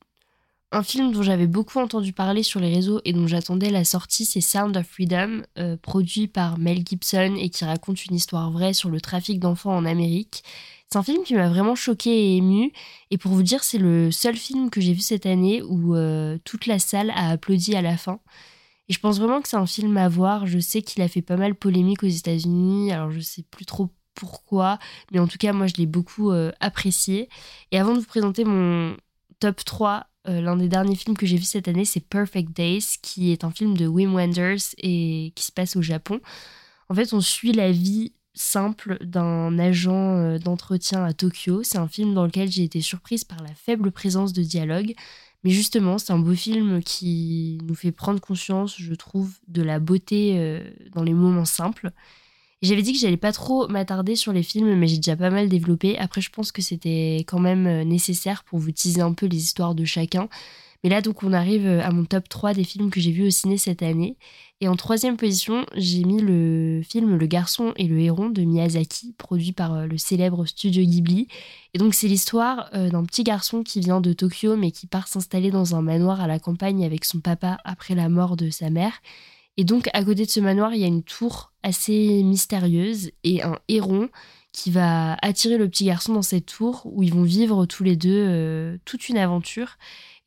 Un 0.72 0.82
film 0.82 1.10
dont 1.12 1.22
j'avais 1.22 1.46
beaucoup 1.46 1.78
entendu 1.78 2.12
parler 2.12 2.42
sur 2.42 2.60
les 2.60 2.74
réseaux 2.74 3.00
et 3.06 3.14
dont 3.14 3.26
j'attendais 3.26 3.70
la 3.70 3.84
sortie, 3.84 4.26
c'est 4.26 4.42
Sound 4.42 4.76
of 4.76 4.86
Freedom, 4.86 5.42
euh, 5.56 5.78
produit 5.78 6.28
par 6.28 6.58
Mel 6.58 6.86
Gibson 6.86 7.34
et 7.38 7.48
qui 7.48 7.64
raconte 7.64 8.04
une 8.04 8.16
histoire 8.16 8.50
vraie 8.50 8.74
sur 8.74 8.90
le 8.90 9.00
trafic 9.00 9.40
d'enfants 9.40 9.74
en 9.74 9.86
Amérique. 9.86 10.44
C'est 10.90 10.98
un 10.98 11.02
film 11.02 11.22
qui 11.22 11.34
m'a 11.34 11.48
vraiment 11.48 11.74
choqué 11.74 12.10
et 12.10 12.36
ému. 12.36 12.72
Et 13.10 13.18
pour 13.18 13.32
vous 13.32 13.42
dire, 13.42 13.62
c'est 13.62 13.78
le 13.78 14.10
seul 14.10 14.36
film 14.36 14.70
que 14.70 14.80
j'ai 14.80 14.94
vu 14.94 15.00
cette 15.00 15.26
année 15.26 15.62
où 15.62 15.94
euh, 15.94 16.38
toute 16.44 16.66
la 16.66 16.78
salle 16.78 17.10
a 17.10 17.30
applaudi 17.30 17.76
à 17.76 17.82
la 17.82 17.98
fin. 17.98 18.20
Et 18.88 18.94
je 18.94 19.00
pense 19.00 19.18
vraiment 19.18 19.42
que 19.42 19.48
c'est 19.48 19.56
un 19.56 19.66
film 19.66 19.96
à 19.98 20.08
voir. 20.08 20.46
Je 20.46 20.58
sais 20.58 20.80
qu'il 20.80 21.02
a 21.02 21.08
fait 21.08 21.20
pas 21.20 21.36
mal 21.36 21.54
polémique 21.54 22.02
aux 22.02 22.08
États-Unis. 22.08 22.90
Alors 22.90 23.10
je 23.10 23.20
sais 23.20 23.42
plus 23.42 23.66
trop 23.66 23.90
pourquoi, 24.14 24.78
mais 25.12 25.20
en 25.20 25.28
tout 25.28 25.38
cas, 25.38 25.52
moi, 25.52 25.66
je 25.68 25.74
l'ai 25.74 25.86
beaucoup 25.86 26.32
euh, 26.32 26.50
apprécié. 26.58 27.28
Et 27.70 27.78
avant 27.78 27.94
de 27.94 28.00
vous 28.00 28.06
présenter 28.06 28.44
mon 28.44 28.96
top 29.38 29.64
3, 29.64 30.06
euh, 30.28 30.40
l'un 30.40 30.56
des 30.56 30.68
derniers 30.68 30.96
films 30.96 31.16
que 31.16 31.26
j'ai 31.26 31.36
vu 31.36 31.44
cette 31.44 31.68
année, 31.68 31.84
c'est 31.84 32.00
Perfect 32.00 32.50
Days, 32.56 32.96
qui 33.00 33.30
est 33.30 33.44
un 33.44 33.50
film 33.50 33.76
de 33.76 33.86
Wim 33.86 34.14
Wenders 34.14 34.74
et 34.78 35.32
qui 35.36 35.44
se 35.44 35.52
passe 35.52 35.76
au 35.76 35.82
Japon. 35.82 36.20
En 36.88 36.94
fait, 36.94 37.12
on 37.12 37.20
suit 37.20 37.52
la 37.52 37.70
vie 37.70 38.12
simple 38.38 38.98
d'un 39.04 39.58
agent 39.58 40.16
euh, 40.16 40.38
d'entretien 40.38 41.04
à 41.04 41.12
Tokyo. 41.12 41.62
C'est 41.62 41.78
un 41.78 41.88
film 41.88 42.14
dans 42.14 42.24
lequel 42.24 42.50
j'ai 42.50 42.64
été 42.64 42.80
surprise 42.80 43.24
par 43.24 43.42
la 43.42 43.54
faible 43.54 43.90
présence 43.90 44.32
de 44.32 44.42
dialogue. 44.42 44.94
Mais 45.44 45.50
justement, 45.50 45.98
c'est 45.98 46.12
un 46.12 46.18
beau 46.18 46.34
film 46.34 46.82
qui 46.82 47.58
nous 47.64 47.74
fait 47.74 47.92
prendre 47.92 48.20
conscience, 48.20 48.76
je 48.76 48.94
trouve, 48.94 49.38
de 49.46 49.62
la 49.62 49.78
beauté 49.78 50.60
dans 50.92 51.04
les 51.04 51.14
moments 51.14 51.44
simples. 51.44 51.92
J'avais 52.60 52.82
dit 52.82 52.92
que 52.92 52.98
j'allais 52.98 53.16
pas 53.16 53.30
trop 53.30 53.68
m'attarder 53.68 54.16
sur 54.16 54.32
les 54.32 54.42
films, 54.42 54.74
mais 54.74 54.88
j'ai 54.88 54.96
déjà 54.96 55.14
pas 55.14 55.30
mal 55.30 55.48
développé. 55.48 55.96
Après, 55.98 56.20
je 56.20 56.30
pense 56.30 56.50
que 56.50 56.60
c'était 56.60 57.18
quand 57.26 57.38
même 57.38 57.66
euh, 57.68 57.84
nécessaire 57.84 58.42
pour 58.42 58.58
vous 58.58 58.72
teaser 58.72 59.00
un 59.00 59.12
peu 59.12 59.26
les 59.26 59.36
histoires 59.36 59.76
de 59.76 59.84
chacun. 59.84 60.28
Mais 60.84 60.90
là, 60.90 61.00
donc, 61.00 61.22
on 61.22 61.32
arrive 61.32 61.66
euh, 61.66 61.82
à 61.82 61.90
mon 61.90 62.04
top 62.04 62.28
3 62.28 62.54
des 62.54 62.64
films 62.64 62.90
que 62.90 63.00
j'ai 63.00 63.10
vus 63.10 63.26
au 63.26 63.30
ciné 63.30 63.58
cette 63.58 63.82
année. 63.82 64.16
Et 64.60 64.68
en 64.68 64.76
troisième 64.76 65.16
position, 65.16 65.66
j'ai 65.74 66.04
mis 66.04 66.20
le 66.20 66.82
film 66.88 67.16
Le 67.16 67.26
garçon 67.26 67.72
et 67.76 67.84
le 67.84 67.98
héron 68.00 68.28
de 68.28 68.42
Miyazaki, 68.42 69.14
produit 69.18 69.52
par 69.52 69.74
euh, 69.74 69.86
le 69.86 69.98
célèbre 69.98 70.46
studio 70.46 70.84
Ghibli. 70.84 71.28
Et 71.74 71.78
donc, 71.78 71.94
c'est 71.94 72.08
l'histoire 72.08 72.70
d'un 72.72 73.04
petit 73.04 73.24
garçon 73.24 73.62
qui 73.62 73.80
vient 73.80 74.00
de 74.00 74.12
Tokyo, 74.12 74.56
mais 74.56 74.70
qui 74.70 74.86
part 74.86 75.08
s'installer 75.08 75.50
dans 75.50 75.74
un 75.74 75.82
manoir 75.82 76.20
à 76.20 76.26
la 76.26 76.38
campagne 76.38 76.84
avec 76.84 77.04
son 77.04 77.20
papa 77.20 77.58
après 77.64 77.94
la 77.94 78.08
mort 78.08 78.36
de 78.36 78.50
sa 78.50 78.70
mère. 78.70 79.00
Et 79.58 79.64
donc, 79.64 79.90
à 79.92 80.04
côté 80.04 80.24
de 80.24 80.30
ce 80.30 80.38
manoir, 80.38 80.72
il 80.72 80.80
y 80.80 80.84
a 80.84 80.88
une 80.88 81.02
tour 81.02 81.52
assez 81.64 82.22
mystérieuse 82.22 83.10
et 83.24 83.42
un 83.42 83.58
héron 83.66 84.08
qui 84.52 84.70
va 84.70 85.14
attirer 85.20 85.58
le 85.58 85.68
petit 85.68 85.84
garçon 85.84 86.14
dans 86.14 86.22
cette 86.22 86.46
tour 86.46 86.82
où 86.84 87.02
ils 87.02 87.12
vont 87.12 87.22
vivre 87.22 87.66
tous 87.66 87.84
les 87.84 87.96
deux 87.96 88.24
euh, 88.28 88.78
toute 88.84 89.08
une 89.08 89.18
aventure. 89.18 89.76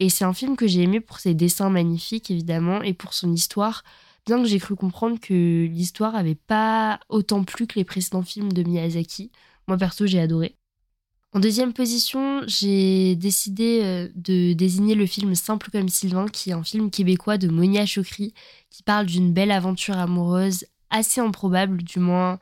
Et 0.02 0.10
c'est 0.10 0.26
un 0.26 0.34
film 0.34 0.56
que 0.56 0.66
j'ai 0.66 0.82
aimé 0.82 1.00
pour 1.00 1.20
ses 1.20 1.36
dessins 1.36 1.70
magnifiques, 1.70 2.32
évidemment, 2.32 2.82
et 2.82 2.96
pour 2.96 3.14
son 3.14 3.32
histoire, 3.32 3.84
bien 4.26 4.42
que 4.42 4.48
j'ai 4.48 4.58
cru 4.58 4.76
comprendre 4.76 5.20
que 5.20 5.68
l'histoire 5.68 6.16
avait 6.16 6.34
pas 6.34 7.00
autant 7.08 7.44
plu 7.44 7.68
que 7.68 7.78
les 7.78 7.86
précédents 7.86 8.24
films 8.24 8.52
de 8.52 8.64
Miyazaki. 8.64 9.32
Moi, 9.68 9.78
perso, 9.78 10.08
j'ai 10.08 10.20
adoré. 10.20 10.58
En 11.34 11.40
deuxième 11.40 11.72
position, 11.72 12.42
j'ai 12.48 13.16
décidé 13.16 13.82
euh, 13.84 14.10
de 14.16 14.54
désigner 14.54 14.96
le 14.96 15.06
film 15.06 15.36
Simple 15.36 15.70
comme 15.70 15.88
Sylvain, 15.88 16.26
qui 16.28 16.50
est 16.50 16.54
un 16.54 16.64
film 16.64 16.90
québécois 16.90 17.38
de 17.38 17.48
Monia 17.48 17.86
Chokri, 17.86 18.34
qui 18.72 18.82
parle 18.82 19.06
d'une 19.06 19.32
belle 19.32 19.52
aventure 19.52 20.00
amoureuse 20.00 20.66
assez 20.90 21.22
improbable, 21.22 21.84
du 21.84 22.00
moins 22.00 22.40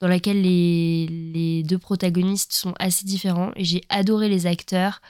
dans 0.00 0.08
laquelle 0.08 0.40
les, 0.40 1.62
deux 1.64 1.78
protagonistes 1.78 2.54
sont 2.54 2.72
assez 2.78 3.04
différents. 3.04 3.52
Et 3.56 3.64
j'ai 3.64 3.82
adoré 3.90 4.30
les 4.30 4.46
acteurs, 4.46 5.02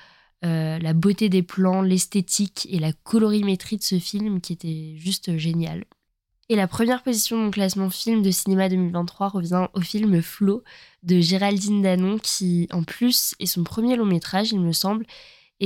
euh, 0.45 0.79
la 0.79 0.93
beauté 0.93 1.29
des 1.29 1.43
plans, 1.43 1.83
l'esthétique 1.83 2.67
et 2.71 2.79
la 2.79 2.93
colorimétrie 2.93 3.77
de 3.77 3.83
ce 3.83 3.99
film 3.99 4.41
qui 4.41 4.53
était 4.53 4.95
juste 4.97 5.37
génial. 5.39 5.85
Et 6.51 6.57
la 6.57 6.69
première 6.69 7.03
position 7.03 7.39
de 7.39 7.45
mon 7.45 7.51
classement 7.51 7.89
film 7.89 8.23
de 8.23 8.31
cinéma 8.31 8.69
2023 8.69 9.29
revient 9.29 9.69
au 9.73 9.81
film 9.81 10.21
Flo 10.21 10.63
de 11.03 11.21
Géraldine 11.21 11.81
Danon, 11.81 12.19
qui 12.19 12.69
en 12.71 12.83
plus 12.83 13.35
est 13.39 13.47
son 13.47 13.65
premier 13.65 13.97
long 13.97 14.05
métrage, 14.05 14.53
il 14.53 14.61
me 14.61 14.73
semble. 14.73 15.07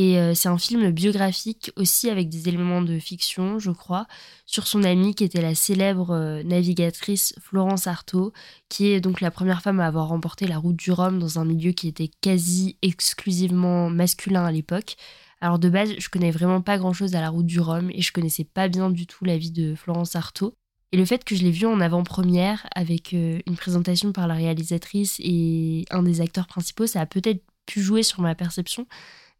Et 0.01 0.17
euh, 0.17 0.33
c'est 0.33 0.49
un 0.49 0.59
film 0.59 0.93
biographique 0.93 1.73
aussi 1.75 2.09
avec 2.09 2.29
des 2.29 2.49
éléments 2.49 2.83
de 2.83 3.01
fiction, 3.01 3.59
je 3.59 3.73
crois, 3.73 4.07
sur 4.47 4.69
son 4.69 4.85
amie 4.85 5.13
qui 5.13 5.25
était 5.25 5.43
la 5.43 5.57
célèbre 5.57 6.13
euh, 6.13 6.45
navigatrice 6.45 7.35
Florence 7.41 7.89
Artaud, 7.89 8.33
qui 8.69 8.87
est 8.87 9.01
donc 9.01 9.21
la 9.21 9.33
première 9.33 9.61
femme 9.61 9.81
à 9.81 9.87
avoir 9.87 10.07
remporté 10.07 10.47
la 10.47 10.57
route 10.57 10.77
du 10.77 10.93
Rhum 10.93 11.19
dans 11.19 11.41
un 11.41 11.45
milieu 11.45 11.73
qui 11.73 11.89
était 11.89 12.13
quasi 12.21 12.79
exclusivement 12.81 13.91
masculin 13.91 14.45
à 14.45 14.53
l'époque. 14.53 14.95
Alors 15.41 15.59
de 15.59 15.69
base, 15.69 15.91
je 15.99 16.09
connais 16.11 16.31
vraiment 16.31 16.63
pas 16.63 16.79
grand-chose 16.79 17.17
à 17.17 17.21
la 17.21 17.31
route 17.31 17.47
du 17.47 17.59
Rhum 17.59 17.91
et 17.91 18.01
je 18.01 18.13
connaissais 18.13 18.45
pas 18.45 18.69
bien 18.69 18.91
du 18.91 19.09
tout 19.09 19.25
la 19.25 19.37
vie 19.37 19.51
de 19.51 19.75
Florence 19.75 20.15
Artaud. 20.15 20.55
Et 20.93 20.97
le 20.97 21.07
fait 21.07 21.25
que 21.25 21.35
je 21.35 21.43
l'ai 21.43 21.51
vu 21.51 21.67
en 21.67 21.81
avant-première 21.81 22.69
avec 22.77 23.15
euh, 23.15 23.41
une 23.49 23.57
présentation 23.57 24.13
par 24.13 24.29
la 24.29 24.35
réalisatrice 24.35 25.17
et 25.19 25.87
un 25.91 26.05
des 26.05 26.21
acteurs 26.21 26.47
principaux, 26.47 26.87
ça 26.87 27.01
a 27.01 27.07
peut-être 27.07 27.43
pu 27.67 27.81
jouer 27.81 28.05
sur 28.05 28.21
ma 28.21 28.37
perception. 28.37 28.87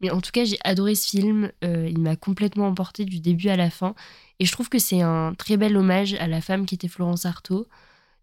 Mais 0.01 0.11
en 0.11 0.21
tout 0.21 0.31
cas, 0.33 0.45
j'ai 0.45 0.59
adoré 0.65 0.95
ce 0.95 1.09
film. 1.09 1.51
Euh, 1.65 1.89
il 1.89 1.99
m'a 1.99 2.17
complètement 2.17 2.69
emporté 2.69 3.05
du 3.05 3.21
début 3.21 3.49
à 3.49 3.57
la 3.57 3.71
fin. 3.71 3.95
Et 4.39 4.45
je 4.45 4.53
trouve 4.53 4.69
que 4.69 4.79
c'est 4.79 5.01
un 5.01 5.35
très 5.35 5.57
bel 5.57 5.77
hommage 5.77 6.15
à 6.15 6.29
la 6.29 6.41
femme 6.41 6.67
qui 6.67 6.75
était 6.75 6.89
Florence 6.89 7.27
Artaud. 7.27 7.67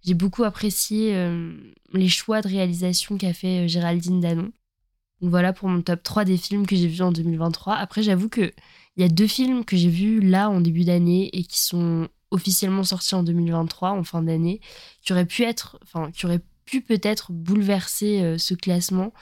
J'ai 0.03 0.13
beaucoup 0.13 0.43
apprécié 0.43 1.15
euh, 1.15 1.53
les 1.93 2.09
choix 2.09 2.41
de 2.41 2.47
réalisation 2.47 3.17
qu'a 3.17 3.33
fait 3.33 3.67
Géraldine 3.67 4.19
Danon. 4.19 4.51
Donc 5.21 5.29
voilà 5.29 5.53
pour 5.53 5.69
mon 5.69 5.81
top 5.81 6.03
3 6.03 6.25
des 6.25 6.37
films 6.37 6.67
que 6.67 6.75
j'ai 6.75 6.87
vus 6.87 7.01
en 7.01 7.11
2023. 7.11 7.73
Après, 7.73 8.03
j'avoue 8.03 8.29
qu'il 8.29 8.53
y 8.97 9.03
a 9.03 9.09
deux 9.09 9.27
films 9.27 9.65
que 9.65 9.75
j'ai 9.75 9.89
vus 9.89 10.19
là 10.21 10.49
en 10.49 10.61
début 10.61 10.83
d'année 10.83 11.29
et 11.33 11.43
qui 11.43 11.59
sont 11.59 12.07
officiellement 12.31 12.83
sorti 12.83 13.15
en 13.15 13.23
2023, 13.23 13.91
en 13.91 14.03
fin 14.03 14.21
d'année, 14.21 14.59
qui 15.01 15.13
aurait 15.13 15.25
pu 15.25 15.43
être, 15.43 15.79
enfin, 15.83 16.11
qui 16.11 16.25
aurait 16.25 16.41
pu 16.65 16.81
peut-être 16.81 17.31
bouleverser 17.31 18.21
euh, 18.21 18.37
ce 18.37 18.53
classement. 18.53 19.13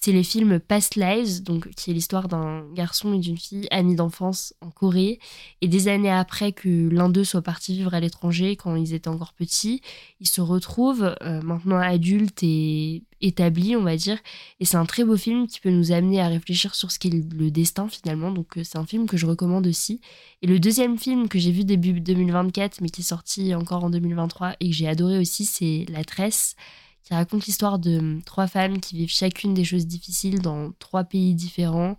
C'est 0.00 0.12
les 0.12 0.22
films 0.22 0.60
Past 0.60 0.94
Lives, 0.94 1.42
donc 1.42 1.68
qui 1.70 1.90
est 1.90 1.92
l'histoire 1.92 2.28
d'un 2.28 2.64
garçon 2.72 3.14
et 3.14 3.18
d'une 3.18 3.36
fille 3.36 3.66
amis 3.72 3.96
d'enfance 3.96 4.54
en 4.60 4.70
Corée. 4.70 5.18
Et 5.60 5.66
des 5.66 5.88
années 5.88 6.10
après 6.10 6.52
que 6.52 6.88
l'un 6.88 7.08
d'eux 7.08 7.24
soit 7.24 7.42
parti 7.42 7.74
vivre 7.74 7.94
à 7.94 8.00
l'étranger, 8.00 8.54
quand 8.54 8.76
ils 8.76 8.94
étaient 8.94 9.08
encore 9.08 9.32
petits, 9.32 9.82
ils 10.20 10.28
se 10.28 10.40
retrouvent 10.40 11.16
euh, 11.22 11.42
maintenant 11.42 11.78
adultes 11.78 12.44
et 12.44 13.02
établis, 13.20 13.74
on 13.74 13.82
va 13.82 13.96
dire. 13.96 14.18
Et 14.60 14.64
c'est 14.64 14.76
un 14.76 14.86
très 14.86 15.02
beau 15.02 15.16
film 15.16 15.48
qui 15.48 15.58
peut 15.58 15.70
nous 15.70 15.90
amener 15.90 16.20
à 16.20 16.28
réfléchir 16.28 16.76
sur 16.76 16.92
ce 16.92 17.00
qu'est 17.00 17.10
le 17.10 17.50
destin 17.50 17.88
finalement. 17.88 18.30
Donc 18.30 18.56
euh, 18.56 18.62
c'est 18.62 18.78
un 18.78 18.86
film 18.86 19.08
que 19.08 19.16
je 19.16 19.26
recommande 19.26 19.66
aussi. 19.66 20.00
Et 20.42 20.46
le 20.46 20.60
deuxième 20.60 20.96
film 20.96 21.28
que 21.28 21.40
j'ai 21.40 21.50
vu 21.50 21.64
début 21.64 22.00
2024, 22.00 22.80
mais 22.82 22.88
qui 22.88 23.00
est 23.00 23.04
sorti 23.04 23.52
encore 23.52 23.82
en 23.82 23.90
2023 23.90 24.54
et 24.60 24.70
que 24.70 24.76
j'ai 24.76 24.86
adoré 24.86 25.18
aussi, 25.18 25.44
c'est 25.44 25.86
La 25.88 26.04
Tresse 26.04 26.54
qui 27.08 27.14
raconte 27.14 27.46
l'histoire 27.46 27.78
de 27.78 27.98
hum, 27.98 28.22
trois 28.22 28.46
femmes 28.46 28.80
qui 28.80 28.94
vivent 28.94 29.08
chacune 29.08 29.54
des 29.54 29.64
choses 29.64 29.86
difficiles 29.86 30.42
dans 30.42 30.72
trois 30.78 31.04
pays 31.04 31.34
différents, 31.34 31.96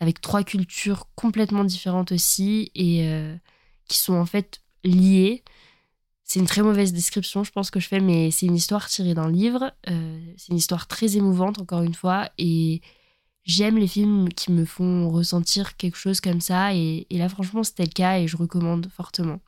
avec 0.00 0.20
trois 0.20 0.42
cultures 0.44 1.08
complètement 1.14 1.64
différentes 1.64 2.12
aussi, 2.12 2.70
et 2.74 3.08
euh, 3.08 3.34
qui 3.88 3.96
sont 3.96 4.12
en 4.12 4.26
fait 4.26 4.60
liées. 4.84 5.42
C'est 6.24 6.40
une 6.40 6.46
très 6.46 6.60
mauvaise 6.60 6.92
description, 6.92 7.42
je 7.42 7.50
pense 7.52 7.70
que 7.70 7.80
je 7.80 7.88
fais, 7.88 8.00
mais 8.00 8.30
c'est 8.30 8.44
une 8.44 8.54
histoire 8.54 8.86
tirée 8.86 9.14
d'un 9.14 9.30
livre. 9.30 9.72
Euh, 9.88 10.20
c'est 10.36 10.52
une 10.52 10.58
histoire 10.58 10.86
très 10.86 11.16
émouvante, 11.16 11.58
encore 11.58 11.82
une 11.82 11.94
fois, 11.94 12.28
et 12.36 12.82
j'aime 13.44 13.78
les 13.78 13.88
films 13.88 14.28
qui 14.28 14.52
me 14.52 14.66
font 14.66 15.08
ressentir 15.08 15.78
quelque 15.78 15.96
chose 15.96 16.20
comme 16.20 16.42
ça, 16.42 16.74
et 16.74 17.06
là, 17.10 17.30
franchement, 17.30 17.62
c'était 17.62 17.84
le 17.84 17.92
cas, 17.92 18.18
et 18.18 18.28
je 18.28 18.36
recommande 18.36 18.90
fortement. 18.94 19.40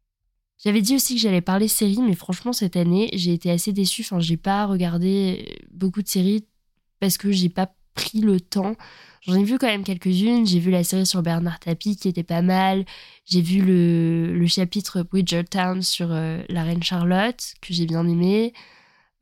J'avais 0.64 0.81
dit 0.81 0.95
aussi 0.95 1.14
que 1.16 1.21
j'allais 1.21 1.40
parler 1.40 1.66
séries, 1.69 2.00
mais 2.00 2.14
franchement, 2.14 2.52
cette 2.52 2.76
année, 2.76 3.11
j'ai 3.14 3.33
été 3.33 3.50
assez 3.50 3.73
déçue. 3.73 4.02
Enfin, 4.02 4.21
j'ai 4.21 4.37
pas 4.37 4.66
regardé 4.66 5.59
beaucoup 5.73 6.02
de 6.02 6.09
séries 6.09 6.47
parce 7.00 7.19
que 7.19 7.33
j'ai 7.33 7.49
pas 7.49 7.75
pris 7.95 8.21
le 8.21 8.40
temps. 8.40 8.76
J'en 9.23 9.35
ai 9.35 9.45
vu 9.45 9.59
quand 9.59 9.66
même 9.66 9.85
quelques-unes. 9.85 10.47
J'ai 10.47 10.61
vu 10.61 10.71
la 10.71 10.85
série 10.85 11.07
sur 11.07 11.23
Bernard 11.23 11.59
Tapie 11.59 11.97
qui 11.97 12.09
était 12.09 12.23
pas 12.23 12.42
mal. 12.42 12.85
J'ai 13.25 13.40
vu 13.40 13.61
le, 13.61 14.37
le, 14.38 14.47
chapitre 14.47 15.02
Bridgertown 15.02 15.83
sur 15.83 16.12
euh, 16.12 16.42
la 16.49 16.62
reine 16.62 16.83
Charlotte 16.83 17.54
que 17.61 17.75
j'ai 17.75 17.87
bien 17.87 18.07
aimé. 18.07 18.52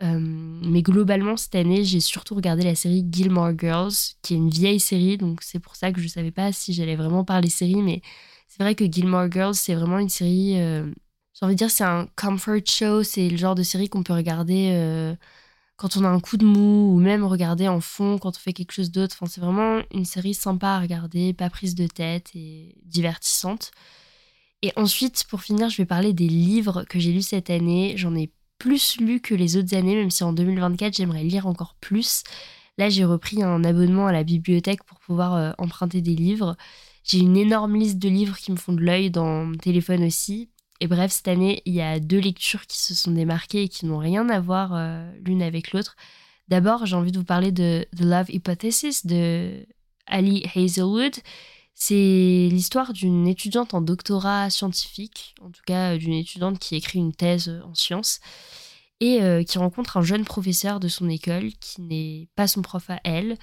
Euh, 0.02 0.18
mais 0.20 0.82
globalement, 0.82 1.36
cette 1.36 1.54
année, 1.54 1.84
j'ai 1.84 2.00
surtout 2.00 2.34
regardé 2.34 2.64
la 2.64 2.74
série 2.74 3.04
Gilmore 3.10 3.52
Girls, 3.58 3.92
qui 4.22 4.34
est 4.34 4.38
une 4.38 4.48
vieille 4.48 4.80
série, 4.80 5.18
donc 5.18 5.42
c'est 5.42 5.58
pour 5.58 5.76
ça 5.76 5.92
que 5.92 6.00
je 6.00 6.08
savais 6.08 6.30
pas 6.30 6.52
si 6.52 6.72
j'allais 6.72 6.96
vraiment 6.96 7.22
parler 7.22 7.50
série, 7.50 7.82
mais 7.82 8.00
c'est 8.48 8.62
vrai 8.62 8.74
que 8.74 8.90
Gilmore 8.90 9.30
Girls, 9.30 9.54
c'est 9.54 9.74
vraiment 9.74 9.98
une 9.98 10.08
série 10.08 10.58
euh, 10.58 10.90
j'ai 11.40 11.46
envie 11.46 11.54
de 11.54 11.58
dire, 11.58 11.70
c'est 11.70 11.84
un 11.84 12.06
comfort 12.16 12.60
show. 12.66 13.02
C'est 13.02 13.30
le 13.30 13.36
genre 13.38 13.54
de 13.54 13.62
série 13.62 13.88
qu'on 13.88 14.02
peut 14.02 14.12
regarder 14.12 14.72
euh, 14.74 15.14
quand 15.76 15.96
on 15.96 16.04
a 16.04 16.08
un 16.08 16.20
coup 16.20 16.36
de 16.36 16.44
mou 16.44 16.94
ou 16.94 17.00
même 17.00 17.24
regarder 17.24 17.66
en 17.66 17.80
fond 17.80 18.18
quand 18.18 18.36
on 18.36 18.38
fait 18.38 18.52
quelque 18.52 18.72
chose 18.72 18.90
d'autre. 18.90 19.16
Enfin, 19.18 19.30
c'est 19.30 19.40
vraiment 19.40 19.80
une 19.90 20.04
série 20.04 20.34
sympa 20.34 20.68
à 20.68 20.80
regarder, 20.80 21.32
pas 21.32 21.48
prise 21.48 21.74
de 21.74 21.86
tête 21.86 22.30
et 22.34 22.76
divertissante. 22.84 23.70
Et 24.60 24.72
ensuite, 24.76 25.24
pour 25.30 25.40
finir, 25.40 25.70
je 25.70 25.78
vais 25.78 25.86
parler 25.86 26.12
des 26.12 26.28
livres 26.28 26.84
que 26.84 26.98
j'ai 26.98 27.12
lus 27.12 27.22
cette 27.22 27.48
année. 27.48 27.94
J'en 27.96 28.14
ai 28.14 28.30
plus 28.58 29.00
lu 29.00 29.20
que 29.20 29.34
les 29.34 29.56
autres 29.56 29.74
années, 29.74 29.96
même 29.96 30.10
si 30.10 30.22
en 30.22 30.34
2024, 30.34 30.94
j'aimerais 30.94 31.24
lire 31.24 31.46
encore 31.46 31.74
plus. 31.80 32.22
Là, 32.76 32.90
j'ai 32.90 33.06
repris 33.06 33.42
un 33.42 33.64
abonnement 33.64 34.06
à 34.06 34.12
la 34.12 34.24
bibliothèque 34.24 34.84
pour 34.84 34.98
pouvoir 35.00 35.34
euh, 35.34 35.52
emprunter 35.56 36.02
des 36.02 36.14
livres. 36.14 36.56
J'ai 37.02 37.18
une 37.20 37.38
énorme 37.38 37.76
liste 37.76 37.98
de 37.98 38.10
livres 38.10 38.36
qui 38.36 38.52
me 38.52 38.56
font 38.56 38.74
de 38.74 38.82
l'œil 38.82 39.10
dans 39.10 39.46
mon 39.46 39.56
téléphone 39.56 40.04
aussi. 40.04 40.50
Et 40.80 40.86
bref, 40.86 41.12
cette 41.12 41.28
année, 41.28 41.62
il 41.66 41.74
y 41.74 41.82
a 41.82 42.00
deux 42.00 42.18
lectures 42.18 42.66
qui 42.66 42.78
se 42.78 42.94
sont 42.94 43.10
démarquées 43.10 43.64
et 43.64 43.68
qui 43.68 43.86
n'ont 43.86 43.98
rien 43.98 44.28
à 44.30 44.40
voir 44.40 44.74
euh, 44.74 45.10
l'une 45.24 45.42
avec 45.42 45.72
l'autre. 45.72 45.94
D'abord, 46.48 46.86
j'ai 46.86 46.96
envie 46.96 47.12
de 47.12 47.18
vous 47.18 47.24
parler 47.24 47.52
de 47.52 47.86
The 47.96 48.00
Love 48.00 48.30
Hypothesis 48.30 49.06
de 49.06 49.66
Ali 50.06 50.44
Hazelwood. 50.54 51.14
C'est 51.74 52.48
l'histoire 52.50 52.92
d'une 52.92 53.28
étudiante 53.28 53.74
en 53.74 53.80
doctorat 53.80 54.50
scientifique, 54.50 55.34
en 55.40 55.50
tout 55.50 55.62
cas 55.66 55.96
d'une 55.96 56.14
étudiante 56.14 56.58
qui 56.58 56.76
écrit 56.76 56.98
une 56.98 57.14
thèse 57.14 57.60
en 57.64 57.74
sciences 57.74 58.20
et 59.00 59.22
euh, 59.22 59.42
qui 59.42 59.58
rencontre 59.58 59.96
un 59.96 60.02
jeune 60.02 60.24
professeur 60.24 60.80
de 60.80 60.88
son 60.88 61.08
école 61.08 61.52
qui 61.60 61.80
n'est 61.82 62.28
pas 62.36 62.46
son 62.46 62.62
prof 62.62 62.90
à 62.90 63.00
elle. 63.04 63.38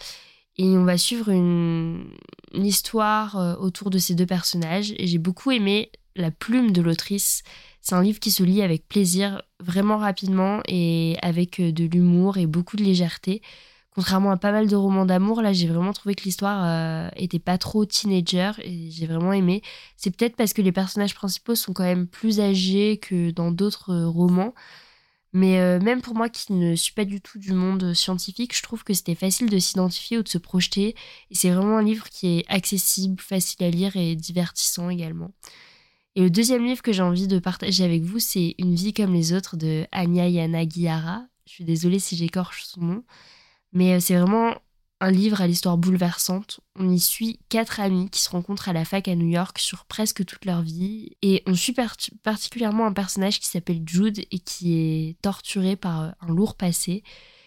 Et 0.57 0.65
on 0.65 0.85
va 0.85 0.97
suivre 0.97 1.29
une, 1.29 2.11
histoire 2.53 3.37
euh, 3.37 3.55
autour 3.55 3.89
de 3.89 3.99
ces 3.99 4.15
deux 4.15 4.25
personnages. 4.25 4.93
Et 4.97 5.07
j'ai 5.07 5.19
beaucoup 5.19 5.51
aimé 5.51 5.91
la 6.17 6.31
plume 6.31 6.71
de 6.71 6.81
l'autrice. 6.81 7.43
C'est 7.81 7.95
un 7.95 8.03
livre 8.03 8.19
qui 8.19 8.31
se 8.31 8.43
lit 8.43 8.61
avec 8.61 8.87
plaisir, 8.87 9.41
vraiment 9.61 9.97
rapidement 9.97 10.61
et 10.67 11.17
avec 11.21 11.59
euh, 11.61 11.71
de 11.71 11.85
l'humour 11.85 12.37
et 12.37 12.45
beaucoup 12.45 12.75
de 12.75 12.83
légèreté. 12.83 13.41
Contrairement 13.91 14.31
à 14.31 14.37
pas 14.37 14.51
mal 14.51 14.67
de 14.67 14.75
romans 14.75 15.05
d'amour, 15.05 15.41
là 15.41 15.53
j'ai 15.53 15.67
vraiment 15.67 15.93
trouvé 15.93 16.13
que 16.13 16.23
l'histoire 16.23 16.63
euh, 16.65 17.09
était 17.15 17.39
pas 17.39 17.57
trop 17.57 17.85
teenager 17.85 18.51
et 18.63 18.91
j'ai 18.91 19.07
vraiment 19.07 19.33
aimé. 19.33 19.61
C'est 19.95 20.15
peut-être 20.15 20.35
parce 20.35 20.53
que 20.53 20.61
les 20.61 20.73
personnages 20.73 21.15
principaux 21.15 21.55
sont 21.55 21.73
quand 21.73 21.83
même 21.83 22.07
plus 22.07 22.39
âgés 22.39 22.97
que 22.97 23.31
dans 23.31 23.51
d'autres 23.51 23.91
euh, 23.93 24.07
romans. 24.07 24.53
Mais 25.33 25.79
même 25.79 26.01
pour 26.01 26.15
moi 26.15 26.29
qui 26.29 26.53
ne 26.53 26.75
suis 26.75 26.93
pas 26.93 27.05
du 27.05 27.21
tout 27.21 27.37
du 27.37 27.51
monde 27.53 27.93
scientifique, 27.93 28.55
je 28.55 28.63
trouve 28.63 28.83
que 28.83 28.93
c'était 28.93 29.13
facile 29.13 29.49
de 29.49 29.59
s'identifier 29.59 30.17
ou 30.17 30.23
de 30.23 30.27
se 30.29 30.39
projeter. 30.39 30.95
Et 31.29 31.35
c'est 31.35 31.51
vraiment 31.51 31.77
un 31.77 31.83
livre 31.83 32.09
qui 32.09 32.39
est 32.39 32.45
accessible, 32.47 33.21
facile 33.21 33.63
à 33.63 33.69
lire 33.69 33.95
et 33.97 34.15
divertissant 34.15 34.89
également. 34.89 35.31
Et 36.17 36.21
le 36.21 36.31
deuxième 36.31 36.65
livre 36.65 36.81
que 36.81 36.91
j'ai 36.91 37.03
envie 37.03 37.27
de 37.27 37.37
partager 37.37 37.83
avec 37.83 38.01
vous, 38.01 38.17
c'est 38.17 38.55
Une 38.57 38.73
vie 38.73 38.91
comme 38.91 39.13
les 39.13 39.33
autres 39.33 39.55
de 39.55 39.85
Anya 39.91 40.27
Yanagihara. 40.27 41.27
Je 41.45 41.51
suis 41.51 41.63
désolée 41.63 41.99
si 41.99 42.17
j'écorche 42.17 42.63
son 42.63 42.81
nom, 42.81 43.03
mais 43.71 43.93
euh, 43.93 43.99
c'est 43.99 44.15
vraiment 44.15 44.55
un 44.99 45.11
livre 45.11 45.41
à 45.41 45.45
l'histoire 45.45 45.77
bouleversante. 45.77 46.59
On 46.75 46.89
y 46.89 46.99
suit 46.99 47.39
quatre 47.49 47.79
amis 47.79 48.09
qui 48.09 48.19
se 48.19 48.31
rencontrent 48.31 48.67
à 48.67 48.73
la 48.73 48.83
fac 48.83 49.07
à 49.07 49.13
New 49.13 49.27
York 49.27 49.59
sur 49.59 49.85
presque 49.85 50.25
toute 50.25 50.43
leur 50.45 50.63
vie. 50.63 51.15
Et 51.21 51.43
on 51.45 51.53
suit 51.53 51.75
particulièrement 52.23 52.87
un 52.87 52.93
personnage 52.93 53.39
qui 53.39 53.47
s'appelle 53.47 53.83
Jude 53.85 54.25
et 54.31 54.39
qui 54.39 54.73
est 54.73 55.21
torturé 55.21 55.75
par 55.75 56.01
euh, 56.01 56.09
un 56.21 56.33
lourd 56.33 56.55
passé. 56.55 57.03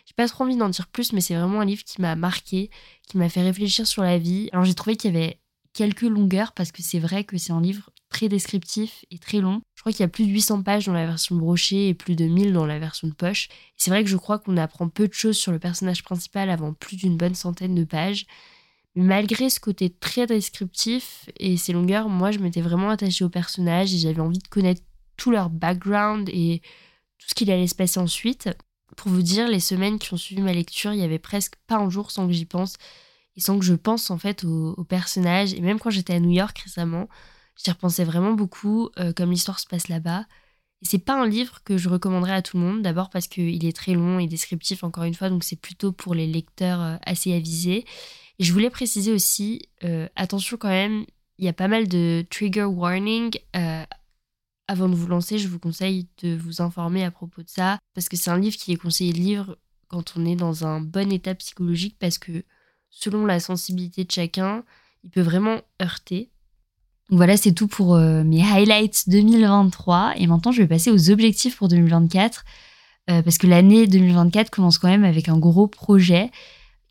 J'ai 0.07 0.15
pas 0.15 0.29
trop 0.29 0.45
envie 0.45 0.57
d'en 0.57 0.69
dire 0.69 0.87
plus, 0.87 1.13
mais 1.13 1.21
c'est 1.21 1.35
vraiment 1.35 1.61
un 1.61 1.65
livre 1.65 1.83
qui 1.83 2.01
m'a 2.01 2.15
marqué, 2.15 2.71
qui 3.09 3.19
m'a 3.19 3.29
fait 3.29 3.43
réfléchir 3.43 3.89
sur 3.89 4.05
la 4.05 4.17
vie. 4.17 4.49
Alors 4.53 4.65
j'ai 4.65 4.75
trouvé 4.75 4.95
qu'il 4.95 5.13
y 5.13 5.17
avait 5.17 5.41
quelques 5.73 6.03
longueurs 6.03 6.53
parce 6.53 6.71
que 6.71 6.85
c'est 6.85 7.01
vrai 7.01 7.25
que 7.25 7.37
c'est 7.37 7.53
un 7.53 7.61
livre 7.61 7.91
très 8.11 8.29
descriptif 8.29 9.05
et 9.11 9.19
très 9.19 9.41
long. 9.41 9.63
Je 9.75 9.83
crois 9.83 9.93
qu'il 9.93 10.01
y 10.01 10.05
a 10.05 10.09
plus 10.09 10.27
de 10.27 10.31
800 10.31 10.63
pages 10.63 10.87
dans 10.87 10.93
la 10.93 11.07
version 11.07 11.37
brochée 11.37 11.89
et 11.89 11.95
plus 11.95 12.17
de 12.17 12.27
1000 12.27 12.53
dans 12.53 12.67
la 12.67 12.79
version 12.79 13.09
de 13.09 13.15
poche. 13.15 13.49
C'est 13.77 13.91
vrai 13.91 14.05
que 14.05 14.11
je 14.11 14.17
crois 14.17 14.39
qu'on 14.39 14.57
apprend 14.59 14.89
peu 14.89 15.09
de 15.09 15.15
choses 15.15 15.39
sur 15.39 15.53
le 15.53 15.59
personnage 15.59 16.03
principal 16.03 16.51
avant 16.51 16.75
plus 16.75 16.97
d'une 16.97 17.17
bonne 17.17 17.35
centaine 17.35 17.75
de 17.75 17.85
pages. 17.85 18.27
Mais 18.97 19.05
malgré 19.05 19.49
ce 19.49 19.61
côté 19.61 19.89
très 19.89 20.27
descriptif 20.27 21.31
et 21.39 21.57
ces 21.57 21.73
longueurs, 21.73 22.09
moi 22.09 22.33
je 22.33 22.41
m'étais 22.41 22.61
vraiment 22.61 22.91
attachée 22.91 23.25
au 23.25 23.31
personnage 23.31 23.95
et 23.95 23.99
j'avais 23.99 24.21
envie 24.21 24.39
de 24.39 24.49
connaître 24.49 24.83
tout 25.17 25.31
leur 25.31 25.49
background 25.49 26.29
et 26.33 26.61
tout 27.19 27.29
ce 27.29 27.35
qu'il 27.35 27.51
allait 27.51 27.69
se 27.69 27.75
passer 27.75 28.01
ensuite. 28.01 28.51
Pour 28.97 29.13
vous 29.13 29.23
dire, 29.23 29.49
les 29.49 29.61
semaines 29.61 30.01
qui 30.01 30.13
ont 30.13 30.17
suivi 30.17 30.43
ma 30.43 30.53
lecture, 30.53 30.93
il 30.93 30.99
y 30.99 31.05
avait 31.05 31.21
presque 31.21 31.55
pas 31.69 31.77
un 31.77 31.89
jour 31.89 32.11
sans 32.11 32.27
que 32.27 32.33
j'y 32.33 32.45
pense 32.45 32.75
et 33.37 33.41
sans 33.41 33.59
que 33.59 33.65
je 33.65 33.75
pense 33.75 34.11
en 34.11 34.19
fait 34.19 34.43
au, 34.43 34.75
au 34.77 34.85
personnage. 34.85 35.55
Et 35.55 35.61
même 35.61 35.79
quand 35.79 35.91
j'étais 35.91 36.15
à 36.15 36.21
New 36.21 36.33
York 36.33 36.59
récemment, 36.59 37.09
J'y 37.63 37.71
repensais 37.71 38.05
vraiment 38.05 38.33
beaucoup, 38.33 38.89
euh, 38.99 39.13
comme 39.13 39.31
l'histoire 39.31 39.61
se 39.61 39.67
passe 39.67 39.89
là-bas. 39.89 40.25
Et 40.83 40.87
c'est 40.87 40.99
pas 40.99 41.21
un 41.21 41.27
livre 41.27 41.63
que 41.63 41.77
je 41.77 41.91
recommanderais 41.91 42.33
à 42.33 42.43
tout 42.43 42.57
le 42.57 42.63
monde, 42.63 42.81
d'abord 42.81 43.11
parce 43.11 43.29
qu'il 43.29 43.65
est 43.67 43.77
très 43.77 43.93
long 43.93 44.19
et 44.19 44.27
descriptif, 44.27 44.83
encore 44.83 45.05
une 45.05 45.15
fois, 45.15 45.29
donc 45.29 45.45
c'est 45.45 45.61
plutôt 45.61 45.93
pour 45.93 46.15
les 46.15 46.27
lecteurs 46.27 46.81
euh, 46.81 46.97
assez 47.05 47.35
avisés. 47.35 47.85
Et 48.39 48.45
je 48.45 48.53
voulais 48.55 48.71
préciser 48.71 49.13
aussi, 49.13 49.69
euh, 49.85 50.09
attention 50.17 50.57
quand 50.57 50.69
même, 50.69 51.05
il 51.37 51.45
y 51.45 51.49
a 51.49 51.53
pas 51.53 51.69
mal 51.69 51.87
de 51.87 52.25
trigger 52.31 52.65
warning. 52.65 53.37
avant 54.69 54.89
de 54.89 54.95
vous 54.95 55.09
lancer, 55.09 55.37
je 55.37 55.49
vous 55.49 55.59
conseille 55.59 56.07
de 56.23 56.37
vous 56.37 56.63
informer 56.63 57.05
à 57.05 57.11
propos 57.11 57.43
de 57.43 57.49
ça, 57.49 57.79
parce 57.93 58.09
que 58.09 58.17
c'est 58.17 58.31
un 58.31 58.39
livre 58.39 58.57
qui 58.57 58.73
est 58.73 58.77
conseillé 58.77 59.13
de 59.13 59.19
lire 59.19 59.57
quand 59.89 60.15
on 60.17 60.25
est 60.25 60.37
dans 60.37 60.65
un 60.65 60.81
bon 60.81 61.13
état 61.13 61.35
psychologique, 61.35 61.97
parce 61.99 62.19
que 62.19 62.45
selon 62.89 63.27
la 63.27 63.41
sensibilité 63.41 64.05
de 64.05 64.11
chacun, 64.11 64.65
il 65.03 65.11
peut 65.11 65.21
vraiment 65.21 65.61
heurter 65.83 66.31
voilà, 67.11 67.37
c'est 67.37 67.53
tout 67.53 67.67
pour 67.67 67.95
euh, 67.95 68.23
mes 68.23 68.43
highlights 68.43 69.09
2023. 69.09 70.15
Et 70.17 70.27
maintenant, 70.27 70.53
je 70.53 70.63
vais 70.63 70.69
passer 70.69 70.91
aux 70.91 71.11
objectifs 71.11 71.57
pour 71.57 71.69
2024. 71.69 72.45
Euh, 73.11 73.23
parce 73.23 73.39
que 73.39 73.47
l'année 73.47 73.87
2024 73.87 74.51
commence 74.51 74.79
quand 74.79 74.89
même 74.89 75.05
avec 75.05 75.29
un 75.29 75.39
gros 75.39 75.67
projet 75.67 76.31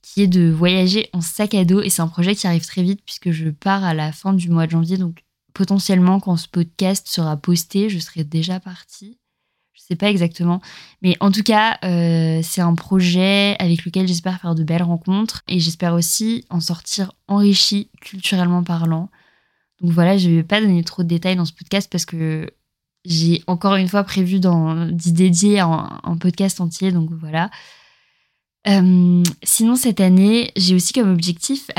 qui 0.02 0.24
est 0.24 0.28
de 0.28 0.50
voyager 0.50 1.10
en 1.14 1.22
sac 1.22 1.54
à 1.54 1.64
dos. 1.64 1.82
Et 1.82 1.90
c'est 1.90 2.02
un 2.02 2.08
projet 2.08 2.36
qui 2.36 2.48
arrive 2.48 2.66
très 2.66 2.84
vite 2.84 3.02
puisque 3.06 3.32
je 3.32 3.50
pars 3.50 3.84
à 3.84 3.94
la 3.94 4.12
fin 4.12 4.34
du 4.34 4.50
mois 4.50 4.66
de 4.66 4.72
janvier. 4.72 4.98
Donc 4.98 5.24
potentiellement, 5.54 6.20
quand 6.20 6.36
ce 6.36 6.48
podcast 6.48 7.08
sera 7.08 7.38
posté, 7.38 7.90
je 7.90 8.00
serai 8.00 8.24
déjà 8.24 8.60
partie. 8.60 9.18
Je 9.74 9.82
sais 9.82 9.96
pas 9.96 10.10
exactement. 10.10 10.62
Mais 11.02 11.16
en 11.22 11.32
tout 11.32 11.44
cas, 11.44 11.78
euh, 11.86 12.42
c'est 12.44 12.62
un 12.62 12.76
projet 12.76 13.56
avec 13.60 13.86
lequel 13.86 14.08
j'espère 14.08 14.42
faire 14.42 14.56
de 14.56 14.64
belles 14.64 14.84
rencontres. 14.84 15.44
Et 15.48 15.60
j'espère 15.60 15.94
aussi 15.94 16.46
en 16.50 16.60
sortir 16.60 17.14
enrichi 17.28 17.90
culturellement 18.02 18.64
parlant. 18.64 19.10
Donc 19.82 19.92
voilà, 19.92 20.18
je 20.18 20.30
ne 20.30 20.36
vais 20.36 20.44
pas 20.44 20.62
donner 20.62 20.84
trop 20.84 21.04
de 21.04 21.08
détails 21.08 21.36
dans 21.36 21.46
ce 21.46 21.54
podcast 21.54 21.90
parce 21.92 22.06
que 22.06 22.50
j'ai 23.06 23.44
encore 23.48 23.76
une 23.76 23.88
fois 23.88 24.04
prévu 24.04 24.40
d'y 24.40 25.14
dédier 25.14 25.60
un, 25.60 26.18
podcast 26.20 26.60
entier. 26.62 26.92
Donc 26.92 27.10
voilà. 27.12 27.50
Euh, 28.68 29.24
sinon, 29.44 29.76
cette 29.76 30.02
année, 30.02 30.52
j'ai 30.58 30.76
aussi 30.76 30.94
comme 30.94 31.12
objectif, 31.12 31.70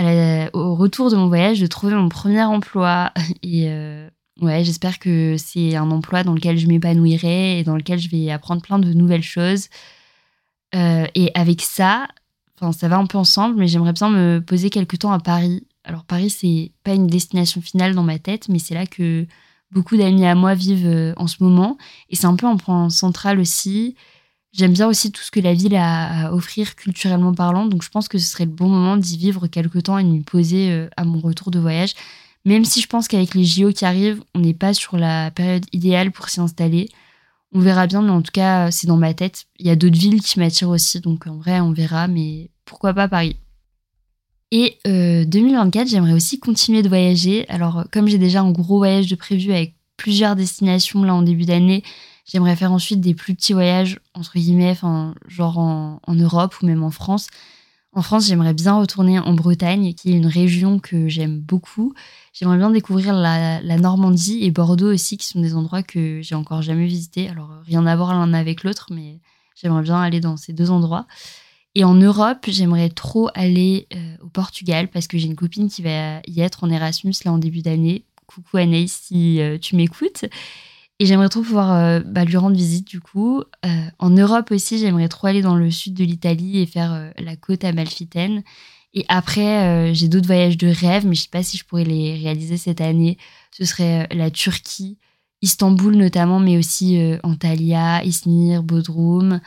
au 0.52 0.74
retour 0.74 1.10
de 1.10 1.16
mon 1.16 1.28
voyage, 1.28 1.60
de 1.60 1.66
trouver 1.66 1.94
mon 1.94 2.08
premier 2.08 2.42
emploi. 2.42 3.12
Et 3.42 3.68
euh, 3.68 4.08
ouais, 4.40 4.64
j'espère 4.64 4.98
que 4.98 5.36
c'est 5.36 5.76
un 5.76 5.90
emploi 5.90 6.24
dans 6.24 6.34
lequel 6.34 6.58
je 6.58 6.66
m'épanouirai 6.66 7.58
et 7.60 7.64
dans 7.64 7.76
lequel 7.76 7.98
je 7.98 8.08
vais 8.08 8.30
apprendre 8.30 8.62
plein 8.62 8.78
de 8.78 8.92
nouvelles 8.92 9.22
choses. 9.22 9.68
Euh, 10.74 11.06
et 11.14 11.30
avec 11.34 11.62
ça, 11.62 12.06
ça 12.72 12.88
va 12.88 12.96
un 12.96 13.06
peu 13.06 13.18
ensemble, 13.18 13.58
mais 13.58 13.66
j'aimerais 13.66 13.92
bien 13.92 14.10
me 14.10 14.40
poser 14.40 14.70
quelque 14.70 14.96
temps 14.96 15.12
à 15.12 15.18
Paris. 15.18 15.66
Alors 15.84 16.04
Paris, 16.04 16.30
c'est 16.30 16.72
pas 16.84 16.94
une 16.94 17.06
destination 17.06 17.60
finale 17.60 17.94
dans 17.94 18.02
ma 18.02 18.18
tête, 18.18 18.48
mais 18.48 18.58
c'est 18.58 18.74
là 18.74 18.86
que 18.86 19.26
beaucoup 19.70 19.96
d'amis 19.96 20.26
à 20.26 20.34
moi 20.34 20.54
vivent 20.54 21.14
en 21.16 21.26
ce 21.26 21.42
moment. 21.42 21.78
Et 22.08 22.16
c'est 22.16 22.26
un 22.26 22.36
peu 22.36 22.46
un 22.46 22.56
point 22.56 22.90
central 22.90 23.40
aussi. 23.40 23.96
J'aime 24.52 24.72
bien 24.72 24.88
aussi 24.88 25.12
tout 25.12 25.22
ce 25.22 25.30
que 25.30 25.38
la 25.38 25.54
ville 25.54 25.76
a 25.76 26.26
à 26.26 26.32
offrir 26.32 26.74
culturellement 26.74 27.32
parlant, 27.32 27.66
donc 27.66 27.84
je 27.84 27.88
pense 27.88 28.08
que 28.08 28.18
ce 28.18 28.26
serait 28.26 28.46
le 28.46 28.50
bon 28.50 28.68
moment 28.68 28.96
d'y 28.96 29.16
vivre 29.16 29.46
quelque 29.46 29.78
temps 29.78 29.96
et 29.96 30.02
de 30.02 30.08
m'y 30.08 30.22
poser 30.22 30.72
euh, 30.72 30.88
à 30.96 31.04
mon 31.04 31.20
retour 31.20 31.52
de 31.52 31.60
voyage. 31.60 31.94
Même 32.44 32.64
si 32.64 32.80
je 32.80 32.88
pense 32.88 33.06
qu'avec 33.06 33.34
les 33.34 33.44
JO 33.44 33.70
qui 33.72 33.84
arrivent, 33.84 34.22
on 34.34 34.40
n'est 34.40 34.54
pas 34.54 34.74
sur 34.74 34.96
la 34.96 35.30
période 35.30 35.66
idéale 35.72 36.10
pour 36.10 36.28
s'y 36.28 36.40
installer. 36.40 36.88
On 37.52 37.60
verra 37.60 37.86
bien, 37.86 38.02
mais 38.02 38.10
en 38.10 38.22
tout 38.22 38.32
cas, 38.32 38.70
c'est 38.70 38.86
dans 38.86 38.96
ma 38.96 39.14
tête. 39.14 39.46
Il 39.58 39.66
y 39.66 39.70
a 39.70 39.76
d'autres 39.76 39.98
villes 39.98 40.22
qui 40.22 40.38
m'attirent 40.40 40.70
aussi, 40.70 41.00
donc 41.00 41.26
en 41.26 41.36
vrai, 41.36 41.60
on 41.60 41.72
verra, 41.72 42.08
mais 42.08 42.50
pourquoi 42.64 42.94
pas 42.94 43.08
Paris? 43.08 43.36
Et 44.52 44.78
2024, 44.84 45.86
euh, 45.86 45.90
j'aimerais 45.90 46.12
aussi 46.12 46.40
continuer 46.40 46.82
de 46.82 46.88
voyager. 46.88 47.48
Alors, 47.48 47.84
comme 47.92 48.08
j'ai 48.08 48.18
déjà 48.18 48.40
un 48.40 48.50
gros 48.50 48.78
voyage 48.78 49.06
de 49.06 49.14
prévu 49.14 49.52
avec 49.52 49.74
plusieurs 49.96 50.34
destinations 50.34 51.02
là 51.04 51.14
en 51.14 51.22
début 51.22 51.44
d'année, 51.44 51.82
J'aimerais 52.30 52.54
faire 52.54 52.70
ensuite 52.70 53.00
des 53.00 53.14
plus 53.14 53.34
petits 53.34 53.54
voyages, 53.54 53.98
entre 54.14 54.34
guillemets, 54.34 54.76
genre 55.26 55.58
en, 55.58 56.14
Europe 56.14 56.54
ou 56.62 56.66
même 56.66 56.84
en 56.84 56.92
France. 56.92 57.26
En 57.92 58.02
France, 58.02 58.28
j'aimerais 58.28 58.54
bien 58.54 58.78
retourner 58.78 59.18
en 59.18 59.32
Bretagne, 59.32 59.94
qui 59.94 60.12
est 60.12 60.16
une 60.16 60.28
région 60.28 60.78
que 60.78 61.08
j'aime 61.08 61.40
beaucoup. 61.40 61.92
J'aimerais 62.32 62.58
bien 62.58 62.70
découvrir 62.70 63.14
la, 63.14 63.60
Normandie 63.78 64.44
et 64.44 64.52
Bordeaux 64.52 64.92
aussi, 64.92 65.16
qui 65.16 65.26
sont 65.26 65.40
des 65.40 65.56
endroits 65.56 65.82
que 65.82 66.20
j'ai 66.22 66.36
encore 66.36 66.62
jamais 66.62 66.86
visités. 66.86 67.28
Alors, 67.28 67.50
rien 67.66 67.84
à 67.84 67.96
voir 67.96 68.14
l'un 68.14 68.32
avec 68.32 68.62
l'autre, 68.62 68.86
mais 68.92 69.18
j'aimerais 69.56 69.82
bien 69.82 70.00
aller 70.00 70.20
dans 70.20 70.36
ces 70.36 70.52
deux 70.52 70.70
endroits. 70.70 71.08
Et 71.74 71.82
en 71.82 71.94
Europe, 71.94 72.46
j'aimerais 72.46 72.90
trop 72.90 73.28
aller 73.34 73.88
euh, 73.92 74.09
Portugal 74.30 74.88
parce 74.88 75.06
que 75.06 75.18
j'ai 75.18 75.26
une 75.26 75.36
copine 75.36 75.68
qui 75.68 75.82
va 75.82 76.20
y 76.26 76.40
être 76.40 76.64
en 76.64 76.70
Erasmus 76.70 77.14
là 77.24 77.32
en 77.32 77.38
début 77.38 77.62
d'année. 77.62 78.04
Coucou 78.26 78.58
Anaïs 78.58 79.06
si 79.06 79.40
euh, 79.40 79.58
tu 79.58 79.76
m'écoutes. 79.76 80.24
Et 80.98 81.06
j'aimerais 81.06 81.28
trop 81.28 81.42
pouvoir 81.42 81.72
euh, 81.72 82.00
bah, 82.00 82.24
lui 82.24 82.36
rendre 82.36 82.56
visite 82.56 82.86
du 82.86 83.00
coup. 83.00 83.42
Euh, 83.64 83.68
en 83.98 84.10
Europe 84.10 84.50
aussi, 84.50 84.78
j'aimerais 84.78 85.08
trop 85.08 85.26
aller 85.26 85.42
dans 85.42 85.56
le 85.56 85.70
sud 85.70 85.94
de 85.94 86.04
l'Italie 86.04 86.58
et 86.58 86.66
faire 86.66 87.12
la 87.18 87.36
côte 87.36 87.64
amalfitaine. 87.64 88.42
Et 88.92 89.04
après, 89.08 89.94
j'ai 89.94 90.08
d'autres 90.08 90.26
voyages 90.26 90.58
de 90.58 90.66
rêve, 90.66 91.06
mais 91.06 91.14
je 91.14 91.22
sais 91.22 91.28
pas 91.30 91.44
si 91.44 91.56
je 91.56 91.64
pourrais 91.64 91.84
les 91.84 92.14
réaliser 92.14 92.56
cette 92.56 92.80
année. 92.80 93.18
Ce 93.52 93.64
serait 93.64 94.08
la 94.10 94.32
Turquie, 94.32 94.98
Istanbul 95.42 95.94
notamment, 95.94 96.40
mais 96.40 96.58
aussi 96.58 97.00
Antalya, 97.22 98.04
Izmir, 98.04 98.64
Bodrum. 98.64 99.40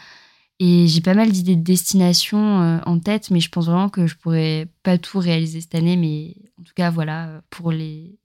Et 0.65 0.87
j'ai 0.87 1.01
pas 1.01 1.13
mal 1.13 1.29
d'idées 1.29 1.57
de 1.57 1.61
destinations 1.61 2.79
en 2.85 2.99
tête, 2.99 3.31
mais 3.31 3.41
je 3.41 3.49
pense 3.49 3.65
vraiment 3.65 3.89
que 3.89 4.07
je 4.07 4.15
pourrais 4.15 4.69
pas 4.81 4.97
tout 4.97 5.19
réaliser 5.19 5.59
cette 5.59 5.75
année. 5.75 5.97
Mais 5.97 6.37
en 6.57 6.63
tout 6.63 6.71
cas, 6.73 6.89
voilà, 6.89 7.41
pour 7.49 7.73
les, 7.73 8.17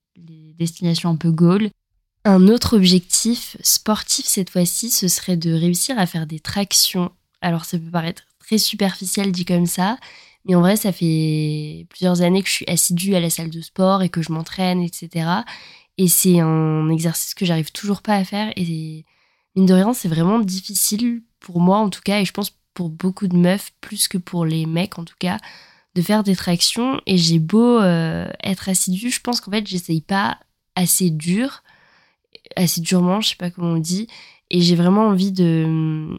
destinations 0.57 1.11
un 1.11 1.17
peu 1.17 1.33
goal. 1.33 1.69
Un 2.25 2.47
autre 2.47 2.77
objectif 2.77 3.57
sportif 3.61 4.27
cette 4.27 4.51
fois-ci, 4.51 4.91
ce 4.91 5.09
serait 5.09 5.37
de 5.37 5.53
réussir 5.53 5.99
à 5.99 6.07
faire 6.07 6.29
des 6.29 6.39
tractions. 6.39 7.11
Alors 7.41 7.65
ça 7.65 7.77
peut 7.77 7.91
paraître 7.91 8.23
très 8.39 8.59
superficiel 8.59 9.33
dit 9.33 9.45
comme 9.45 9.67
ça, 9.67 9.99
mais 10.45 10.55
en 10.55 10.61
vrai 10.61 10.77
ça 10.77 10.93
fait 10.93 11.87
plusieurs 11.91 12.23
années 12.23 12.43
que 12.43 12.49
je 12.49 12.55
suis 12.55 12.69
assidue 12.69 13.15
à 13.15 13.21
la 13.21 13.31
salle 13.31 13.51
de 13.51 13.61
sport 13.61 14.03
et 14.03 14.09
que 14.09 14.21
je 14.23 14.33
m'entraîne, 14.33 14.83
etc. 14.83 15.29
Et 15.97 16.09
c'est 16.09 16.41
un 16.41 16.89
exercice 16.89 17.35
que 17.35 17.45
j'arrive 17.45 17.71
toujours 17.71 18.03
pas 18.03 18.17
à 18.17 18.25
faire 18.25 18.53
et 18.57 19.05
mine 19.59 19.67
de 19.67 19.75
rien 19.75 19.93
c'est 19.93 20.09
vraiment 20.09 20.39
difficile 20.39 21.23
pour 21.41 21.61
moi 21.61 21.79
en 21.79 21.91
tout 21.91 22.01
cas 22.05 22.21
et 22.21 22.25
je 22.25 22.33
pense 22.33 22.53
pour 22.75 22.91
beaucoup 22.91 23.29
de 23.29 23.37
meufs 23.37 23.73
plus 23.81 24.09
que 24.09 24.19
pour 24.19 24.45
les 24.45 24.67
mecs 24.67 24.99
en 24.99 25.05
tout 25.05 25.17
cas 25.19 25.39
de 25.95 26.03
faire 26.03 26.23
des 26.23 26.37
tractions 26.37 27.01
et 27.07 27.19
j'ai 27.19 27.39
beau 27.39 27.81
euh, 27.81 28.29
être 28.45 28.69
assidue, 28.69 29.11
je 29.11 29.21
pense 29.21 29.41
qu'en 29.41 29.51
fait 29.51 29.67
j'essaye 29.67 30.01
pas 30.01 30.39
assez 30.77 31.11
dur 31.11 31.63
assez 32.57 32.81
durement, 32.81 33.21
je 33.21 33.31
sais 33.31 33.37
pas 33.37 33.51
comment 33.51 33.75
on 33.75 33.79
dit. 33.79 34.09
Et 34.51 34.61
j'ai 34.61 34.77
vraiment 34.77 35.07
envie 35.09 35.33
de, 35.33 36.17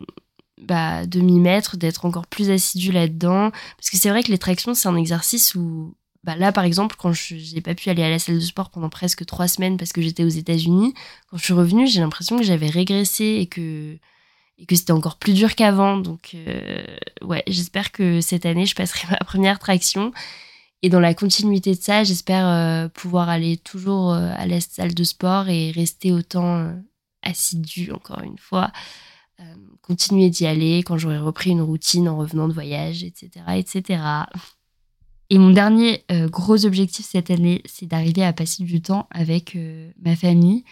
bah, 0.62 1.06
de 1.06 1.19
m'y 1.19 1.39
mettre, 1.39 1.78
d'être 1.78 2.06
encore 2.06 2.28
plus 2.28 2.49
assidue 2.49 2.91
là-dedans. 2.91 3.52
Parce 3.78 3.89
que 3.89 3.97
c'est 3.97 4.10
vrai 4.10 4.23
que 4.23 4.32
les 4.32 4.38
tractions, 4.38 4.73
c'est 4.73 4.88
un 4.88 4.95
exercice 4.95 5.56
où, 5.56 5.95
bah, 6.24 6.36
là, 6.36 6.52
par 6.52 6.64
exemple, 6.66 6.96
quand 6.98 7.14
je 7.14 7.36
n'ai 7.56 7.62
pas 7.62 7.76
pu 7.76 7.90
aller 7.90 8.04
à 8.04 8.10
la 8.10 8.20
salle 8.20 8.36
de 8.36 8.42
sport 8.42 8.70
pendant 8.70 8.90
presque 8.90 9.26
trois 9.26 9.48
semaines 9.48 9.78
parce 9.78 9.94
que 9.94 10.02
j'étais 10.02 10.24
aux 10.24 10.30
États-Unis, 10.30 10.94
quand 11.30 11.38
je 11.38 11.44
suis 11.44 11.54
revenue, 11.54 11.88
j'ai 11.88 12.02
l'impression 12.02 12.38
que 12.38 12.44
j'avais 12.44 12.70
régressé 12.70 13.24
et 13.40 13.48
que, 13.48 13.98
c'était 14.70 14.92
encore 14.92 15.18
plus 15.18 15.34
dur 15.34 15.56
qu'avant. 15.56 15.98
Donc, 15.98 16.32
euh, 16.36 16.84
ouais, 17.22 17.44
j'espère 17.48 17.92
que 17.92 18.22
cette 18.22 18.46
année, 18.46 18.66
je 18.66 18.76
passerai 18.76 19.08
ma 19.12 19.18
première 19.18 19.60
traction. 19.60 20.12
Et 20.82 20.90
dans 20.90 21.00
la 21.00 21.14
continuité 21.14 21.76
de 21.76 21.82
ça, 21.82 22.04
j'espère 22.04 22.48
euh, 22.48 22.88
pouvoir 22.88 23.28
aller 23.28 23.58
toujours 23.58 24.14
euh, 24.14 24.32
à 24.36 24.48
la 24.48 24.62
salle 24.62 24.94
de 24.94 25.04
sport 25.04 25.50
et 25.50 25.72
rester 25.72 26.12
autant 26.14 26.58
euh, 26.58 26.74
assidu, 27.22 27.92
encore 27.92 28.22
une 28.22 28.38
fois. 28.38 28.72
continuer 29.82 30.30
d'y 30.30 30.46
aller 30.46 30.84
quand 30.84 30.98
j'aurai 30.98 31.18
repris 31.18 31.52
une 31.52 31.62
routine 31.62 32.10
en 32.10 32.18
revenant 32.18 32.48
de 32.48 32.54
voyage, 32.54 33.04
etc. 33.04 33.30
etc. 33.58 34.02
Et 35.30 35.38
mon 35.38 35.52
dernier 35.52 36.04
gros 36.32 36.65
objectif 36.65 37.06
cette 37.06 37.30
année, 37.30 37.62
c'est 37.65 37.86
d'arriver 37.86 38.24
à 38.24 38.34
passer 38.34 38.63
du 38.63 38.82
temps 38.82 39.08
avec 39.12 39.56
ma 40.04 40.15
famille. 40.15 40.63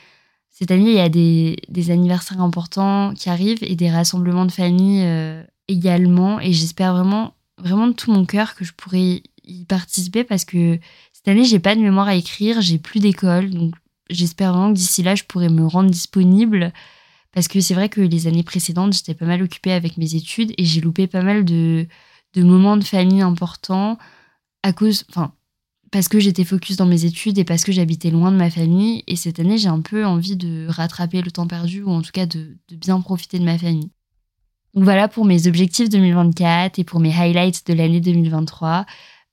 Cette 0.49 0.71
année, 0.71 0.89
il 0.89 0.95
y 0.95 0.99
a 0.99 1.09
des, 1.09 1.91
anniversaires 1.91 2.41
importants 2.41 3.13
qui 3.13 3.29
arrivent 3.29 3.63
et 3.63 3.75
des 3.75 3.91
rassemblements 3.91 4.45
de 4.45 4.51
famille 4.51 5.05
également. 5.67 6.39
Et 6.39 6.53
j'espère 6.53 6.93
vraiment, 6.93 7.35
vraiment 7.59 7.87
de 7.87 7.93
tout 7.93 8.11
mon 8.11 8.25
cœur 8.25 8.55
que 8.55 8.65
je 8.65 8.73
pourrai 8.73 9.21
y 9.43 9.65
participer 9.65 10.23
parce 10.23 10.43
que 10.45 10.79
cette 11.13 11.27
année, 11.27 11.45
j'ai 11.45 11.59
pas 11.59 11.75
de 11.75 11.81
mémoire 11.81 12.07
à 12.07 12.15
écrire, 12.15 12.61
j'ai 12.61 12.79
plus 12.79 12.99
d'école. 12.99 13.51
Donc, 13.51 13.75
j'espère 14.09 14.53
vraiment 14.53 14.73
que 14.73 14.77
d'ici 14.77 15.03
là, 15.03 15.13
je 15.13 15.23
pourrai 15.23 15.49
me 15.49 15.67
rendre 15.67 15.91
disponible. 15.91 16.73
Parce 17.31 17.47
que 17.47 17.59
c'est 17.59 17.75
vrai 17.75 17.89
que 17.89 18.01
les 18.01 18.25
années 18.25 18.43
précédentes, 18.43 18.93
j'étais 18.93 19.13
pas 19.13 19.25
mal 19.25 19.43
occupée 19.43 19.71
avec 19.71 19.97
mes 19.97 20.15
études 20.15 20.53
et 20.57 20.65
j'ai 20.65 20.81
loupé 20.81 21.05
pas 21.05 21.21
mal 21.21 21.45
de 21.45 21.87
moments 22.35 22.77
de 22.77 22.83
famille 22.83 23.21
importants 23.21 23.99
à 24.63 24.73
cause. 24.73 25.05
Enfin, 25.09 25.33
parce 25.91 26.07
que 26.07 26.19
j'étais 26.19 26.43
focus 26.43 26.75
dans 26.75 26.85
mes 26.85 27.05
études 27.05 27.37
et 27.37 27.43
parce 27.43 27.63
que 27.63 27.71
j'habitais 27.71 28.11
loin 28.11 28.31
de 28.31 28.37
ma 28.37 28.49
famille. 28.49 29.03
Et 29.07 29.15
cette 29.15 29.39
année, 29.39 29.57
j'ai 29.57 29.69
un 29.69 29.81
peu 29.81 30.05
envie 30.05 30.35
de 30.35 30.67
rattraper 30.67 31.21
le 31.21 31.31
temps 31.31 31.47
perdu 31.47 31.83
ou 31.83 31.89
en 31.89 32.01
tout 32.01 32.11
cas 32.11 32.25
de, 32.25 32.57
bien 32.71 32.99
profiter 33.01 33.39
de 33.39 33.45
ma 33.45 33.57
famille. 33.57 33.89
Donc 34.73 34.83
voilà 34.83 35.07
pour 35.07 35.25
mes 35.25 35.47
objectifs 35.47 35.89
2024 35.89 36.79
et 36.79 36.83
pour 36.83 36.99
mes 36.99 37.13
highlights 37.13 37.65
de 37.67 37.73
l'année 37.73 38.01
2023. 38.01 38.85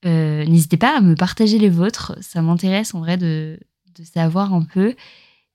Euh, 0.07 0.45
n'hésitez 0.45 0.77
pas 0.77 0.97
à 0.97 1.01
me 1.01 1.15
partager 1.15 1.59
les 1.59 1.69
vôtres, 1.71 2.17
ça 2.21 2.43
m'intéresse 2.43 2.95
en 2.95 3.01
vrai 3.01 3.17
de 3.17 3.59
savoir 4.03 4.53
un 4.55 4.63
peu. 4.63 4.95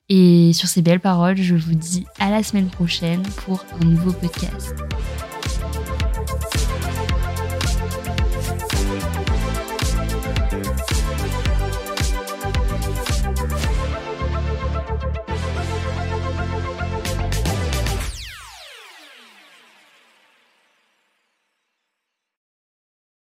Et 0.10 0.54
sur 0.54 0.68
ces 0.68 0.82
belles 0.82 1.00
paroles, 1.00 1.38
je 1.38 1.56
vous 1.56 1.76
dis 1.76 2.06
à 2.20 2.32
la 2.32 2.42
semaine 2.42 2.68
prochaine 2.68 3.22
pour 3.46 3.64
un 3.80 3.86
nouveau 3.86 4.12
podcast. 4.12 4.74